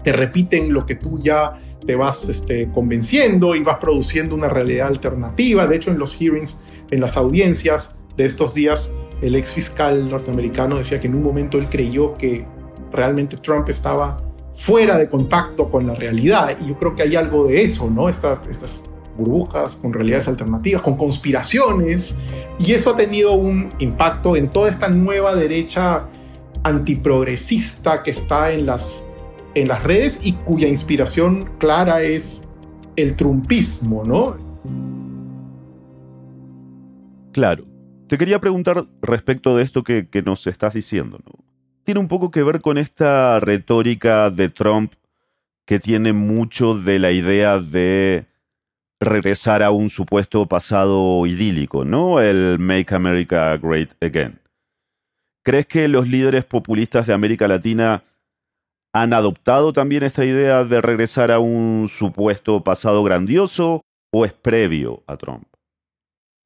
Te 0.04 0.12
repiten 0.12 0.72
lo 0.72 0.86
que 0.86 0.96
tú 0.96 1.18
ya 1.20 1.58
te 1.86 1.96
vas 1.96 2.28
este, 2.28 2.70
convenciendo 2.72 3.54
y 3.54 3.62
vas 3.62 3.78
produciendo 3.78 4.34
una 4.34 4.48
realidad 4.48 4.88
alternativa. 4.88 5.66
De 5.66 5.76
hecho, 5.76 5.90
en 5.90 5.98
los 5.98 6.14
hearings, 6.14 6.60
en 6.90 7.00
las 7.00 7.16
audiencias 7.16 7.94
de 8.16 8.24
estos 8.24 8.54
días, 8.54 8.92
el 9.20 9.34
ex 9.34 9.54
fiscal 9.54 10.08
norteamericano 10.08 10.78
decía 10.78 11.00
que 11.00 11.06
en 11.06 11.14
un 11.14 11.22
momento 11.22 11.58
él 11.58 11.68
creyó 11.68 12.14
que 12.14 12.44
realmente 12.92 13.36
Trump 13.36 13.68
estaba 13.68 14.18
fuera 14.54 14.98
de 14.98 15.08
contacto 15.08 15.68
con 15.68 15.86
la 15.86 15.94
realidad. 15.94 16.56
Y 16.60 16.68
yo 16.68 16.78
creo 16.78 16.94
que 16.94 17.02
hay 17.02 17.16
algo 17.16 17.46
de 17.46 17.62
eso, 17.62 17.90
¿no? 17.90 18.08
estas 18.08 18.82
burbujas 19.16 19.76
con 19.76 19.92
realidades 19.92 20.28
alternativas, 20.28 20.82
con 20.82 20.96
conspiraciones. 20.96 22.16
Y 22.58 22.72
eso 22.72 22.90
ha 22.90 22.96
tenido 22.96 23.32
un 23.32 23.70
impacto 23.78 24.36
en 24.36 24.48
toda 24.48 24.68
esta 24.68 24.88
nueva 24.88 25.34
derecha 25.34 26.06
antiprogresista 26.62 28.02
que 28.02 28.12
está 28.12 28.52
en 28.52 28.66
las 28.66 29.02
en 29.54 29.68
las 29.68 29.82
redes 29.82 30.20
y 30.22 30.32
cuya 30.32 30.68
inspiración 30.68 31.50
clara 31.58 32.02
es 32.02 32.42
el 32.96 33.16
trumpismo, 33.16 34.04
¿no? 34.04 34.36
Claro. 37.32 37.64
Te 38.08 38.18
quería 38.18 38.40
preguntar 38.40 38.86
respecto 39.00 39.56
de 39.56 39.62
esto 39.62 39.82
que, 39.82 40.06
nos 40.24 40.46
estás 40.46 40.74
diciendo. 40.74 41.18
Tiene 41.84 41.98
un 41.98 42.08
poco 42.08 42.30
que 42.30 42.42
ver 42.42 42.60
con 42.60 42.76
esta 42.76 43.40
retórica 43.40 44.30
de 44.30 44.50
Trump 44.50 44.92
que 45.64 45.78
tiene 45.78 46.12
mucho 46.12 46.74
de 46.74 46.98
la 46.98 47.10
idea 47.10 47.58
de 47.58 48.26
regresar 49.00 49.62
a 49.62 49.70
un 49.70 49.88
supuesto 49.88 50.46
pasado 50.46 51.24
idílico, 51.26 51.84
¿no? 51.84 52.20
El 52.20 52.58
Make 52.58 52.94
America 52.94 53.56
Great 53.56 53.90
Again. 54.02 54.38
¿Crees 55.42 55.66
que 55.66 55.88
los 55.88 56.06
líderes 56.06 56.44
populistas 56.44 57.06
de 57.06 57.14
América 57.14 57.48
Latina 57.48 58.04
han 58.92 59.12
adoptado 59.12 59.72
también 59.72 60.02
esta 60.02 60.24
idea 60.24 60.64
de 60.64 60.80
regresar 60.80 61.30
a 61.30 61.38
un 61.38 61.88
supuesto 61.88 62.62
pasado 62.62 63.02
grandioso 63.02 63.82
o 64.12 64.24
es 64.24 64.32
previo 64.32 65.02
a 65.06 65.16
Trump? 65.16 65.44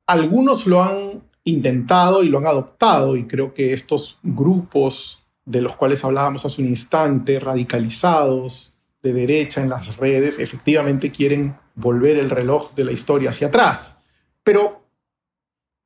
Algunos 0.07 0.67
lo 0.67 0.83
han 0.83 1.23
intentado 1.45 2.23
y 2.23 2.29
lo 2.29 2.39
han 2.39 2.47
adoptado 2.47 3.17
y 3.17 3.27
creo 3.27 3.53
que 3.53 3.73
estos 3.73 4.19
grupos 4.23 5.25
de 5.45 5.61
los 5.61 5.77
cuales 5.77 6.05
hablábamos 6.05 6.45
hace 6.45 6.63
un 6.63 6.69
instante, 6.69 7.41
radicalizados 7.41 8.75
de 9.03 9.13
derecha 9.13 9.61
en 9.61 9.69
las 9.69 9.97
redes, 9.97 10.39
efectivamente 10.39 11.13
quieren 11.13 11.57
volver 11.75 12.17
el 12.17 12.31
reloj 12.31 12.75
de 12.75 12.85
la 12.85 12.93
historia 12.93 13.31
hacia 13.31 13.49
atrás. 13.49 14.01
Pero 14.43 14.86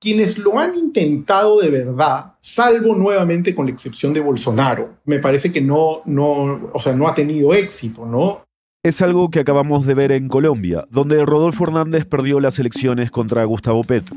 quienes 0.00 0.38
lo 0.38 0.58
han 0.58 0.74
intentado 0.74 1.60
de 1.60 1.68
verdad, 1.68 2.32
salvo 2.40 2.94
nuevamente 2.94 3.54
con 3.54 3.66
la 3.66 3.72
excepción 3.72 4.14
de 4.14 4.20
Bolsonaro, 4.20 4.94
me 5.04 5.18
parece 5.18 5.52
que 5.52 5.60
no, 5.60 6.00
no, 6.06 6.70
o 6.72 6.80
sea, 6.80 6.94
no 6.94 7.06
ha 7.06 7.14
tenido 7.14 7.52
éxito, 7.52 8.06
¿no? 8.06 8.40
Es 8.82 9.02
algo 9.02 9.28
que 9.28 9.40
acabamos 9.40 9.84
de 9.84 9.92
ver 9.92 10.10
en 10.10 10.28
Colombia, 10.28 10.86
donde 10.90 11.22
Rodolfo 11.26 11.64
Hernández 11.64 12.06
perdió 12.06 12.40
las 12.40 12.58
elecciones 12.58 13.10
contra 13.10 13.44
Gustavo 13.44 13.84
Petro. 13.84 14.16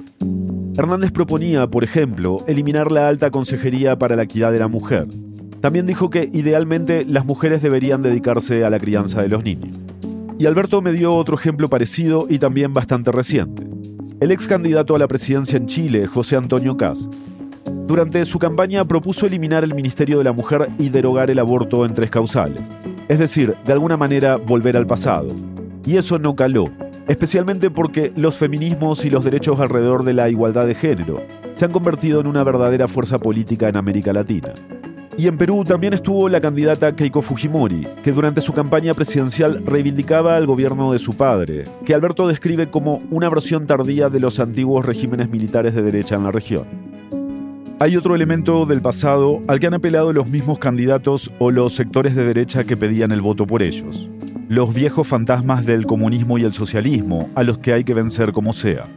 Hernández 0.77 1.11
proponía, 1.11 1.67
por 1.67 1.83
ejemplo, 1.83 2.37
eliminar 2.47 2.89
la 2.89 3.09
alta 3.09 3.29
consejería 3.29 3.97
para 3.97 4.15
la 4.15 4.23
equidad 4.23 4.53
de 4.53 4.59
la 4.59 4.69
mujer. 4.69 5.07
También 5.59 5.85
dijo 5.85 6.09
que 6.09 6.29
idealmente 6.31 7.03
las 7.03 7.25
mujeres 7.25 7.61
deberían 7.61 8.01
dedicarse 8.01 8.63
a 8.63 8.69
la 8.69 8.79
crianza 8.79 9.21
de 9.21 9.27
los 9.27 9.43
niños. 9.43 9.77
Y 10.39 10.45
Alberto 10.45 10.81
me 10.81 10.93
dio 10.93 11.13
otro 11.13 11.35
ejemplo 11.35 11.69
parecido 11.69 12.25
y 12.29 12.39
también 12.39 12.73
bastante 12.73 13.11
reciente. 13.11 13.63
El 14.23 14.31
ex 14.31 14.47
candidato 14.47 14.95
a 14.95 14.99
la 14.99 15.09
presidencia 15.09 15.57
en 15.57 15.65
Chile, 15.65 16.07
José 16.07 16.37
Antonio 16.37 16.77
Cast. 16.77 17.13
Durante 17.85 18.23
su 18.23 18.39
campaña 18.39 18.85
propuso 18.85 19.25
eliminar 19.25 19.65
el 19.65 19.75
Ministerio 19.75 20.17
de 20.17 20.23
la 20.23 20.31
Mujer 20.31 20.69
y 20.79 20.87
derogar 20.87 21.29
el 21.29 21.39
aborto 21.39 21.85
en 21.85 21.93
tres 21.93 22.09
causales. 22.09 22.71
Es 23.09 23.19
decir, 23.19 23.57
de 23.65 23.73
alguna 23.73 23.97
manera 23.97 24.37
volver 24.37 24.77
al 24.77 24.87
pasado. 24.87 25.27
Y 25.85 25.97
eso 25.97 26.19
no 26.19 26.37
caló, 26.37 26.69
especialmente 27.09 27.69
porque 27.69 28.13
los 28.15 28.37
feminismos 28.37 29.03
y 29.03 29.09
los 29.09 29.25
derechos 29.25 29.59
alrededor 29.59 30.05
de 30.05 30.13
la 30.13 30.29
igualdad 30.29 30.67
de 30.67 30.75
género 30.75 31.21
se 31.51 31.65
han 31.65 31.73
convertido 31.73 32.21
en 32.21 32.27
una 32.27 32.45
verdadera 32.45 32.87
fuerza 32.87 33.19
política 33.19 33.67
en 33.67 33.75
América 33.75 34.13
Latina. 34.13 34.53
Y 35.15 35.27
en 35.27 35.37
Perú 35.37 35.63
también 35.63 35.93
estuvo 35.93 36.27
la 36.27 36.41
candidata 36.41 36.95
Keiko 36.95 37.21
Fujimori, 37.21 37.87
que 38.03 38.11
durante 38.11 38.41
su 38.41 38.51
campaña 38.51 38.95
presidencial 38.95 39.63
reivindicaba 39.65 40.35
al 40.35 40.47
gobierno 40.47 40.91
de 40.91 40.99
su 40.99 41.13
padre, 41.13 41.65
que 41.85 41.93
Alberto 41.93 42.27
describe 42.27 42.69
como 42.69 43.01
una 43.11 43.29
versión 43.29 43.67
tardía 43.67 44.09
de 44.09 44.19
los 44.19 44.39
antiguos 44.39 44.85
regímenes 44.85 45.29
militares 45.29 45.75
de 45.75 45.83
derecha 45.83 46.15
en 46.15 46.23
la 46.23 46.31
región. 46.31 46.65
Hay 47.79 47.95
otro 47.95 48.15
elemento 48.15 48.65
del 48.65 48.81
pasado 48.81 49.41
al 49.47 49.59
que 49.59 49.67
han 49.67 49.73
apelado 49.75 50.13
los 50.13 50.27
mismos 50.27 50.57
candidatos 50.57 51.31
o 51.37 51.51
los 51.51 51.73
sectores 51.73 52.15
de 52.15 52.25
derecha 52.25 52.63
que 52.63 52.77
pedían 52.77 53.11
el 53.11 53.21
voto 53.21 53.45
por 53.45 53.61
ellos. 53.61 54.09
Los 54.49 54.73
viejos 54.73 55.07
fantasmas 55.07 55.65
del 55.65 55.85
comunismo 55.85 56.37
y 56.37 56.43
el 56.43 56.53
socialismo, 56.53 57.29
a 57.35 57.43
los 57.43 57.59
que 57.59 57.73
hay 57.73 57.83
que 57.83 57.93
vencer 57.93 58.31
como 58.31 58.53
sea. 58.53 58.87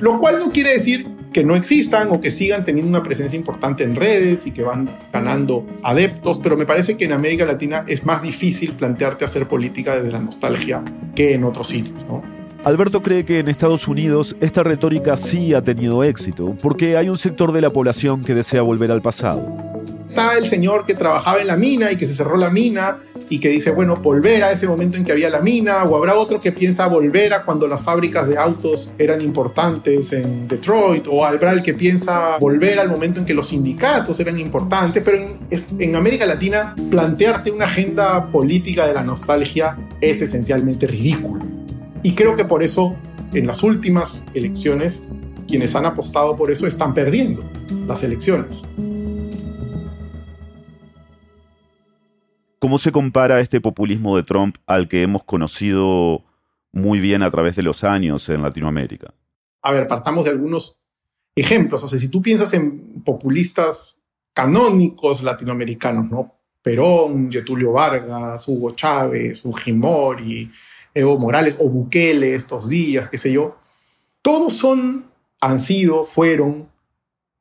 Lo 0.00 0.18
cual 0.18 0.38
no 0.40 0.50
quiere 0.50 0.72
decir 0.74 1.19
que 1.32 1.44
no 1.44 1.54
existan 1.56 2.08
o 2.10 2.20
que 2.20 2.30
sigan 2.30 2.64
teniendo 2.64 2.88
una 2.88 3.02
presencia 3.02 3.36
importante 3.36 3.84
en 3.84 3.94
redes 3.94 4.46
y 4.46 4.52
que 4.52 4.62
van 4.62 4.98
ganando 5.12 5.66
adeptos, 5.82 6.38
pero 6.42 6.56
me 6.56 6.66
parece 6.66 6.96
que 6.96 7.04
en 7.04 7.12
América 7.12 7.44
Latina 7.44 7.84
es 7.86 8.04
más 8.04 8.22
difícil 8.22 8.72
plantearte 8.72 9.24
hacer 9.24 9.46
política 9.46 9.96
desde 9.96 10.10
la 10.10 10.20
nostalgia 10.20 10.82
que 11.14 11.34
en 11.34 11.44
otros 11.44 11.68
sitios, 11.68 12.06
¿no? 12.06 12.22
Alberto 12.62 13.02
cree 13.02 13.24
que 13.24 13.38
en 13.38 13.48
Estados 13.48 13.88
Unidos 13.88 14.36
esta 14.40 14.62
retórica 14.62 15.16
sí 15.16 15.54
ha 15.54 15.62
tenido 15.62 16.04
éxito, 16.04 16.54
porque 16.60 16.98
hay 16.98 17.08
un 17.08 17.16
sector 17.16 17.52
de 17.52 17.62
la 17.62 17.70
población 17.70 18.20
que 18.22 18.34
desea 18.34 18.60
volver 18.60 18.90
al 18.90 19.00
pasado 19.00 19.70
está 20.10 20.36
el 20.36 20.46
señor 20.46 20.84
que 20.84 20.94
trabajaba 20.94 21.40
en 21.40 21.46
la 21.46 21.56
mina 21.56 21.92
y 21.92 21.96
que 21.96 22.04
se 22.04 22.14
cerró 22.14 22.36
la 22.36 22.50
mina 22.50 22.98
y 23.30 23.38
que 23.38 23.48
dice, 23.48 23.70
bueno, 23.70 23.96
volver 23.96 24.42
a 24.42 24.50
ese 24.50 24.66
momento 24.66 24.96
en 24.96 25.04
que 25.04 25.12
había 25.12 25.30
la 25.30 25.40
mina, 25.40 25.84
o 25.84 25.96
habrá 25.96 26.16
otro 26.16 26.40
que 26.40 26.50
piensa 26.52 26.88
volver 26.88 27.32
a 27.32 27.44
cuando 27.44 27.66
las 27.68 27.80
fábricas 27.80 28.28
de 28.28 28.36
autos 28.36 28.92
eran 28.98 29.20
importantes 29.22 30.12
en 30.12 30.48
Detroit, 30.48 31.06
o 31.08 31.24
habrá 31.24 31.52
el 31.52 31.62
que 31.62 31.72
piensa 31.72 32.36
volver 32.38 32.78
al 32.80 32.90
momento 32.90 33.20
en 33.20 33.26
que 33.26 33.32
los 33.32 33.48
sindicatos 33.48 34.18
eran 34.18 34.38
importantes, 34.38 35.02
pero 35.04 35.16
en, 35.16 35.38
en 35.78 35.96
América 35.96 36.26
Latina 36.26 36.74
plantearte 36.90 37.52
una 37.52 37.66
agenda 37.66 38.26
política 38.26 38.86
de 38.86 38.94
la 38.94 39.04
nostalgia 39.04 39.78
es 40.00 40.20
esencialmente 40.20 40.88
ridículo. 40.88 41.44
Y 42.02 42.14
creo 42.14 42.34
que 42.34 42.44
por 42.44 42.64
eso 42.64 42.96
en 43.32 43.46
las 43.46 43.62
últimas 43.62 44.24
elecciones 44.34 45.04
quienes 45.46 45.74
han 45.74 45.84
apostado 45.84 46.36
por 46.36 46.50
eso 46.50 46.66
están 46.66 46.94
perdiendo 46.94 47.42
las 47.86 48.02
elecciones. 48.02 48.62
¿Cómo 52.60 52.76
se 52.76 52.92
compara 52.92 53.40
este 53.40 53.58
populismo 53.58 54.18
de 54.18 54.22
Trump 54.22 54.58
al 54.66 54.86
que 54.86 55.00
hemos 55.00 55.24
conocido 55.24 56.26
muy 56.72 57.00
bien 57.00 57.22
a 57.22 57.30
través 57.30 57.56
de 57.56 57.62
los 57.62 57.84
años 57.84 58.28
en 58.28 58.42
Latinoamérica? 58.42 59.14
A 59.62 59.72
ver, 59.72 59.88
partamos 59.88 60.26
de 60.26 60.30
algunos 60.32 60.78
ejemplos. 61.34 61.82
O 61.82 61.88
sea, 61.88 61.98
si 61.98 62.08
tú 62.08 62.20
piensas 62.20 62.52
en 62.52 63.02
populistas 63.02 64.02
canónicos 64.34 65.22
latinoamericanos, 65.22 66.10
¿no? 66.10 66.34
Perón, 66.60 67.32
Getulio 67.32 67.72
Vargas, 67.72 68.46
Hugo 68.46 68.72
Chávez, 68.72 69.40
Fujimori, 69.40 70.52
Evo 70.92 71.18
Morales 71.18 71.56
o 71.60 71.70
Bukele 71.70 72.34
estos 72.34 72.68
días, 72.68 73.08
qué 73.08 73.16
sé 73.16 73.32
yo, 73.32 73.56
todos 74.20 74.52
son, 74.52 75.06
han 75.40 75.60
sido, 75.60 76.04
fueron 76.04 76.68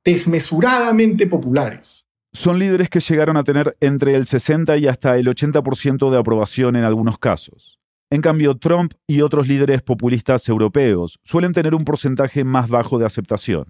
desmesuradamente 0.01 1.27
populares. 1.27 2.08
Son 2.31 2.59
líderes 2.59 2.89
que 2.89 2.99
llegaron 2.99 3.37
a 3.37 3.43
tener 3.43 3.75
entre 3.79 4.15
el 4.15 4.27
60 4.27 4.77
y 4.77 4.87
hasta 4.87 5.17
el 5.17 5.27
80% 5.27 6.11
de 6.11 6.17
aprobación 6.17 6.75
en 6.75 6.83
algunos 6.83 7.17
casos. 7.17 7.79
En 8.11 8.21
cambio, 8.21 8.55
Trump 8.57 8.93
y 9.07 9.21
otros 9.21 9.47
líderes 9.47 9.81
populistas 9.81 10.47
europeos 10.47 11.19
suelen 11.23 11.53
tener 11.53 11.73
un 11.73 11.85
porcentaje 11.85 12.43
más 12.43 12.69
bajo 12.69 12.99
de 12.99 13.05
aceptación. 13.05 13.65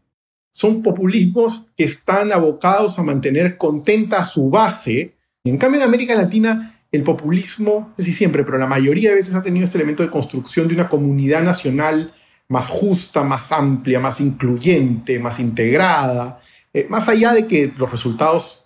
Son 0.51 0.81
populismos 0.83 1.67
que 1.77 1.85
están 1.85 2.33
abocados 2.33 2.99
a 2.99 3.03
mantener 3.03 3.57
contenta 3.57 4.19
a 4.19 4.25
su 4.25 4.49
base. 4.49 5.15
En 5.45 5.57
cambio, 5.57 5.79
en 5.79 5.87
América 5.87 6.15
Latina, 6.15 6.81
el 6.91 7.03
populismo, 7.03 7.89
no 7.91 7.93
sé 7.97 8.03
si 8.03 8.13
siempre, 8.13 8.43
pero 8.43 8.57
la 8.57 8.67
mayoría 8.67 9.11
de 9.11 9.17
veces 9.17 9.35
ha 9.35 9.43
tenido 9.43 9.63
este 9.63 9.77
elemento 9.77 10.03
de 10.03 10.09
construcción 10.09 10.67
de 10.67 10.73
una 10.73 10.89
comunidad 10.89 11.43
nacional 11.43 12.13
más 12.49 12.67
justa, 12.67 13.23
más 13.23 13.51
amplia, 13.51 13.99
más 13.99 14.19
incluyente, 14.19 15.19
más 15.19 15.39
integrada, 15.39 16.41
eh, 16.73 16.87
más 16.89 17.07
allá 17.09 17.33
de 17.33 17.47
que 17.47 17.71
los 17.77 17.89
resultados 17.91 18.65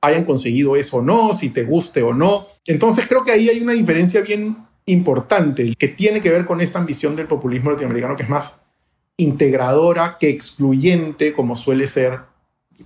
hayan 0.00 0.24
conseguido 0.24 0.76
eso 0.76 0.98
o 0.98 1.02
no, 1.02 1.34
si 1.34 1.50
te 1.50 1.64
guste 1.64 2.02
o 2.02 2.12
no. 2.12 2.46
Entonces 2.66 3.06
creo 3.08 3.24
que 3.24 3.32
ahí 3.32 3.48
hay 3.48 3.60
una 3.60 3.72
diferencia 3.72 4.20
bien 4.20 4.56
importante 4.86 5.74
que 5.76 5.88
tiene 5.88 6.20
que 6.20 6.30
ver 6.30 6.46
con 6.46 6.60
esta 6.60 6.78
ambición 6.78 7.16
del 7.16 7.26
populismo 7.26 7.70
latinoamericano 7.70 8.16
que 8.16 8.22
es 8.22 8.28
más 8.28 8.60
integradora 9.16 10.16
que 10.18 10.30
excluyente 10.30 11.32
como 11.32 11.56
suele 11.56 11.86
ser, 11.86 12.20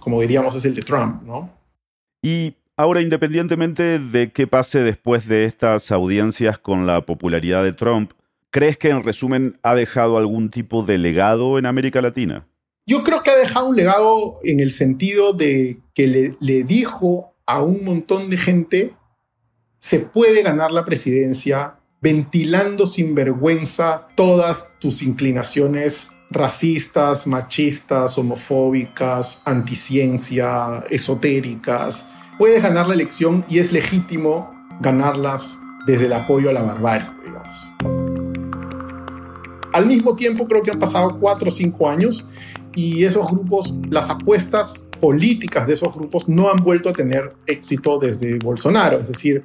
como 0.01 0.20
diríamos, 0.20 0.57
es 0.57 0.64
el 0.64 0.75
de 0.75 0.83
Trump, 0.83 1.22
¿no? 1.22 1.51
Y 2.22 2.55
ahora, 2.77 3.03
independientemente 3.03 3.98
de 3.98 4.33
qué 4.33 4.46
pase 4.46 4.81
después 4.81 5.29
de 5.29 5.44
estas 5.44 5.92
audiencias 5.92 6.59
con 6.59 6.87
la 6.87 7.03
popularidad 7.03 7.62
de 7.62 7.72
Trump, 7.72 8.12
¿crees 8.51 8.79
que 8.79 8.88
en 8.88 9.05
resumen 9.05 9.59
ha 9.62 9.75
dejado 9.75 10.16
algún 10.16 10.51
tipo 10.51 10.83
de 10.83 10.98
legado 10.98 11.59
en 11.59 11.66
América 11.66 12.01
Latina? 12.01 12.46
Yo 12.85 13.05
creo 13.05 13.23
que 13.23 13.31
ha 13.31 13.37
dejado 13.37 13.66
un 13.66 13.77
legado 13.77 14.40
en 14.42 14.59
el 14.59 14.73
sentido 14.73 15.33
de 15.33 15.79
que 15.95 16.09
le, 16.40 16.64
dijo 16.64 17.33
a 17.47 17.62
un 17.62 17.85
montón 17.85 18.29
de 18.29 18.37
gente, 18.37 18.95
se 19.79 20.01
puede 20.01 20.42
ganar 20.42 20.73
la 20.73 20.85
presidencia 20.85 21.77
ventilando 22.01 22.87
sin 22.87 23.14
vergüenza 23.14 24.09
todas 24.17 24.73
tus 24.81 25.02
inclinaciones 25.02 26.09
racistas, 26.31 27.27
machistas, 27.27 28.19
homofóbicas, 28.19 29.40
anticiencia, 29.44 30.83
esotéricas. 30.90 32.09
Puedes 32.37 32.63
ganar 32.63 32.88
la 32.88 32.94
elección 32.94 33.44
y 33.48 33.61
es 33.61 33.71
legítimo 33.71 34.48
ganarlas 34.81 35.57
desde 35.87 36.07
el 36.07 36.15
apoyo 36.15 36.50
a 36.50 36.52
la 36.52 36.63
barbarie, 36.63 37.07
digamos. 37.25 37.57
Al 39.73 39.87
mismo 39.87 40.17
tiempo 40.17 40.48
creo 40.48 40.63
que 40.63 40.71
han 40.71 40.81
pasado 40.81 41.19
cuatro 41.21 41.48
o 41.48 41.52
cinco 41.52 41.88
años 41.88 42.25
y 42.75 43.04
esos 43.04 43.31
grupos, 43.31 43.75
las 43.90 44.10
apuestas 44.10 44.87
políticas 45.00 45.66
de 45.66 45.75
esos 45.75 45.94
grupos 45.94 46.29
no 46.29 46.48
han 46.50 46.58
vuelto 46.58 46.88
a 46.88 46.92
tener 46.92 47.31
éxito 47.46 47.98
desde 47.98 48.38
Bolsonaro, 48.38 49.00
es 49.00 49.08
decir, 49.08 49.44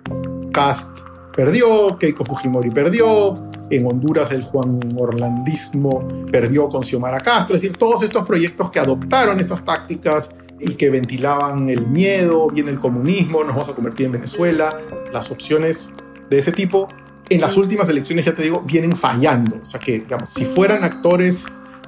Cast 0.52 1.00
perdió, 1.36 1.98
Keiko 1.98 2.26
Fujimori 2.26 2.72
perdió, 2.72 3.36
en 3.70 3.86
Honduras 3.86 4.32
el 4.32 4.44
Juan 4.44 4.80
Orlandismo 4.98 6.08
perdió 6.32 6.70
con 6.70 6.84
Xiomara 6.84 7.20
Castro, 7.20 7.56
es 7.56 7.62
decir, 7.62 7.78
todos 7.78 8.04
estos 8.04 8.26
proyectos 8.26 8.72
que 8.72 8.80
adoptaron 8.80 9.40
estas 9.40 9.66
tácticas 9.66 10.30
y 10.60 10.74
que 10.74 10.90
ventilaban 10.90 11.70
el 11.70 11.86
miedo, 11.88 12.48
viene 12.48 12.72
el 12.72 12.80
comunismo, 12.80 13.44
nos 13.44 13.50
vamos 13.50 13.70
a 13.70 13.74
convertir 13.74 14.08
en 14.08 14.14
Venezuela, 14.14 14.76
las 15.14 15.30
opciones 15.30 15.92
de 16.30 16.40
ese 16.40 16.52
tipo, 16.52 16.88
en 17.30 17.42
las 17.42 17.58
últimas 17.58 17.90
elecciones, 17.90 18.26
ya 18.26 18.34
te 18.34 18.44
digo, 18.44 18.62
vienen 18.62 18.96
fallando. 18.96 19.60
O 19.62 19.66
sea 19.66 19.80
que, 19.80 20.00
digamos, 20.00 20.30
si 20.30 20.46
fueran 20.46 20.84
actores 20.84 21.46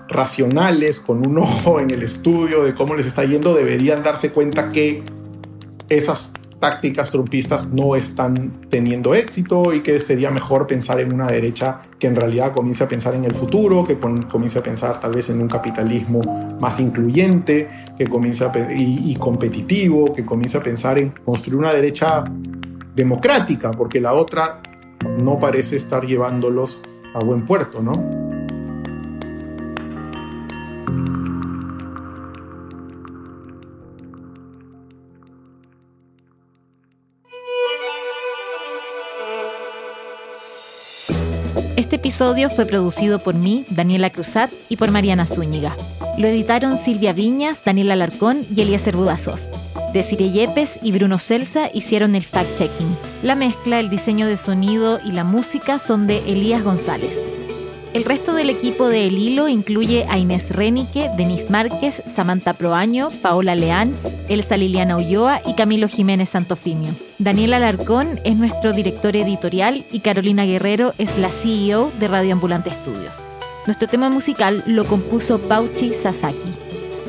racionales, 0.10 0.99
con 0.99 1.26
un 1.26 1.38
ojo 1.38 1.80
en 1.80 1.91
el 1.91 2.03
estudio 2.03 2.64
de 2.64 2.74
cómo 2.74 2.95
les 2.95 3.05
está 3.05 3.24
yendo, 3.24 3.53
deberían 3.53 4.03
darse 4.03 4.32
cuenta 4.32 4.72
que 4.72 5.03
esas 5.88 6.34
tácticas 6.60 7.10
trumpistas 7.10 7.72
no 7.72 7.95
están 7.95 8.51
teniendo 8.70 9.16
éxito 9.16 9.74
y 9.74 9.82
que 9.82 9.99
sería 9.99 10.30
mejor 10.30 10.68
pensar 10.68 10.99
en 10.99 11.14
una 11.14 11.28
derecha 11.28 11.80
que 11.97 12.07
en 12.07 12.16
realidad 12.16 12.51
comience 12.53 12.84
a 12.84 12.88
pensar 12.88 13.16
en 13.16 13.24
el 13.24 13.34
futuro, 13.34 13.86
que 13.86 13.97
comience 13.97 14.60
a 14.60 14.64
pensar 14.64 14.99
tal 14.99 15.14
vez 15.14 15.30
en 15.30 15.41
un 15.41 15.47
capitalismo 15.47 16.20
más 16.60 16.80
incluyente, 16.80 17.68
que 17.97 18.05
comience 18.07 18.45
y, 18.76 19.12
y 19.12 19.16
competitivo, 19.16 20.14
que 20.14 20.24
comience 20.24 20.57
a 20.57 20.62
pensar 20.62 20.99
en 20.99 21.12
construir 21.24 21.60
una 21.60 21.74
derecha 21.74 22.26
democrática, 22.93 23.72
porque 23.72 24.01
la 24.01 24.14
otra 24.14 24.60
no 25.18 25.39
parece 25.39 25.78
estar 25.78 26.05
llevándolos 26.05 26.82
a 27.14 27.20
buen 27.20 27.45
puerto, 27.45 27.82
¿no? 27.82 28.28
Episodio 42.20 42.49
fue 42.49 42.65
producido 42.65 43.20
por 43.20 43.34
mí, 43.34 43.63
Daniela 43.70 44.09
Cruzat, 44.09 44.51
y 44.67 44.76
por 44.76 44.91
Mariana 44.91 45.26
Zúñiga. 45.26 45.74
Lo 46.17 46.28
editaron 46.28 46.78
Silvia 46.78 47.13
Viñas, 47.13 47.63
Daniela 47.63 47.93
Alarcón 47.93 48.45
y 48.53 48.59
Eliezer 48.59 48.97
Budasov. 48.97 49.39
Desiree 49.93 50.30
Yepes 50.30 50.80
y 50.84 50.91
Bruno 50.91 51.17
Celsa 51.17 51.70
hicieron 51.74 52.15
el 52.15 52.26
fact-checking. 52.26 52.93
La 53.24 53.36
mezcla, 53.36 53.80
el 53.80 53.89
diseño 53.89 54.28
de 54.28 54.36
sonido 54.36 54.99
y 55.05 55.13
la 55.13 55.24
música 55.24 55.80
son 55.80 56.07
de 56.07 56.17
Elías 56.30 56.61
González. 56.61 57.38
El 57.91 58.03
resto 58.05 58.33
del 58.33 58.51
equipo 58.51 58.87
de 58.87 59.07
El 59.07 59.17
Hilo 59.17 59.47
incluye 59.47 60.05
a 60.09 60.19
Inés 60.19 60.51
Renique, 60.51 61.09
Denise 61.17 61.49
Márquez, 61.49 62.03
Samantha 62.05 62.53
Proaño, 62.53 63.07
Paola 63.23 63.55
Leán, 63.55 63.95
Elsa 64.27 64.57
Liliana 64.57 64.95
Ulloa 64.95 65.41
y 65.43 65.55
Camilo 65.55 65.87
Jiménez 65.87 66.29
Santofimio. 66.29 66.91
Daniel 67.17 67.53
Alarcón 67.53 68.19
es 68.23 68.37
nuestro 68.37 68.73
director 68.73 69.15
editorial 69.15 69.83
y 69.91 70.01
Carolina 70.01 70.45
Guerrero 70.45 70.93
es 70.99 71.17
la 71.17 71.29
CEO 71.29 71.91
de 71.99 72.07
Radio 72.07 72.33
Ambulante 72.33 72.69
Estudios. 72.69 73.17
Nuestro 73.65 73.87
tema 73.87 74.11
musical 74.11 74.63
lo 74.67 74.85
compuso 74.85 75.39
Pauchi 75.39 75.95
Sasaki. 75.95 76.37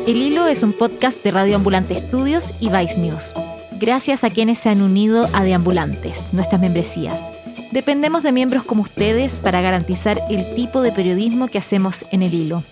El 0.06 0.16
Hilo 0.16 0.46
es 0.46 0.62
un 0.62 0.72
podcast 0.72 1.22
de 1.22 1.30
Radio 1.30 1.56
Ambulante 1.56 1.92
Estudios 1.92 2.54
y 2.58 2.70
Vice 2.70 2.98
News. 2.98 3.34
Gracias 3.78 4.24
a 4.24 4.30
quienes 4.30 4.58
se 4.58 4.70
han 4.70 4.80
unido 4.80 5.28
a 5.34 5.44
Deambulantes, 5.44 6.32
nuestras 6.32 6.60
membresías. 6.60 7.39
Dependemos 7.70 8.22
de 8.22 8.32
miembros 8.32 8.64
como 8.64 8.82
ustedes 8.82 9.38
para 9.38 9.60
garantizar 9.60 10.20
el 10.28 10.54
tipo 10.54 10.82
de 10.82 10.92
periodismo 10.92 11.48
que 11.48 11.58
hacemos 11.58 12.04
en 12.10 12.22
el 12.22 12.34
hilo. 12.34 12.64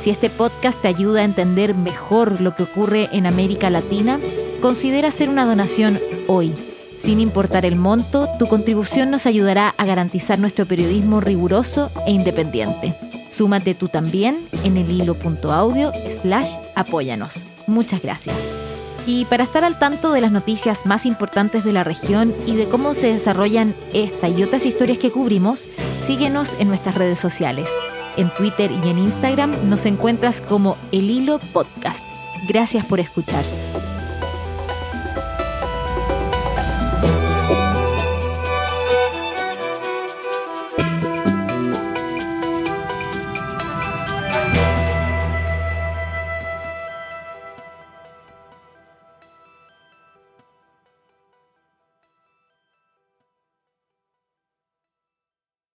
Si 0.00 0.10
este 0.10 0.30
podcast 0.30 0.82
te 0.82 0.88
ayuda 0.88 1.20
a 1.20 1.24
entender 1.24 1.74
mejor 1.74 2.40
lo 2.40 2.54
que 2.54 2.64
ocurre 2.64 3.08
en 3.12 3.26
América 3.26 3.70
Latina, 3.70 4.20
considera 4.60 5.08
hacer 5.08 5.28
una 5.28 5.46
donación 5.46 5.98
hoy. 6.26 6.52
Sin 6.98 7.18
importar 7.18 7.64
el 7.64 7.76
monto, 7.76 8.28
tu 8.38 8.46
contribución 8.46 9.10
nos 9.10 9.26
ayudará 9.26 9.74
a 9.76 9.86
garantizar 9.86 10.38
nuestro 10.38 10.66
periodismo 10.66 11.20
riguroso 11.20 11.90
e 12.06 12.12
independiente. 12.12 12.94
Súmate 13.30 13.74
tú 13.74 13.88
también 13.88 14.38
en 14.62 14.76
el 14.76 14.90
hilo.audio 14.90 15.92
slash 16.20 16.52
apóyanos. 16.74 17.44
Muchas 17.66 18.02
gracias. 18.02 18.61
Y 19.06 19.24
para 19.24 19.44
estar 19.44 19.64
al 19.64 19.78
tanto 19.78 20.12
de 20.12 20.20
las 20.20 20.32
noticias 20.32 20.86
más 20.86 21.06
importantes 21.06 21.64
de 21.64 21.72
la 21.72 21.84
región 21.84 22.34
y 22.46 22.54
de 22.54 22.68
cómo 22.68 22.94
se 22.94 23.08
desarrollan 23.08 23.74
esta 23.92 24.28
y 24.28 24.42
otras 24.42 24.64
historias 24.64 24.98
que 24.98 25.10
cubrimos, 25.10 25.68
síguenos 25.98 26.54
en 26.58 26.68
nuestras 26.68 26.94
redes 26.94 27.18
sociales. 27.18 27.68
En 28.16 28.30
Twitter 28.34 28.70
y 28.70 28.88
en 28.88 28.98
Instagram 28.98 29.68
nos 29.68 29.86
encuentras 29.86 30.40
como 30.40 30.76
El 30.92 31.10
Hilo 31.10 31.40
Podcast. 31.52 32.04
Gracias 32.48 32.84
por 32.84 33.00
escuchar. 33.00 33.44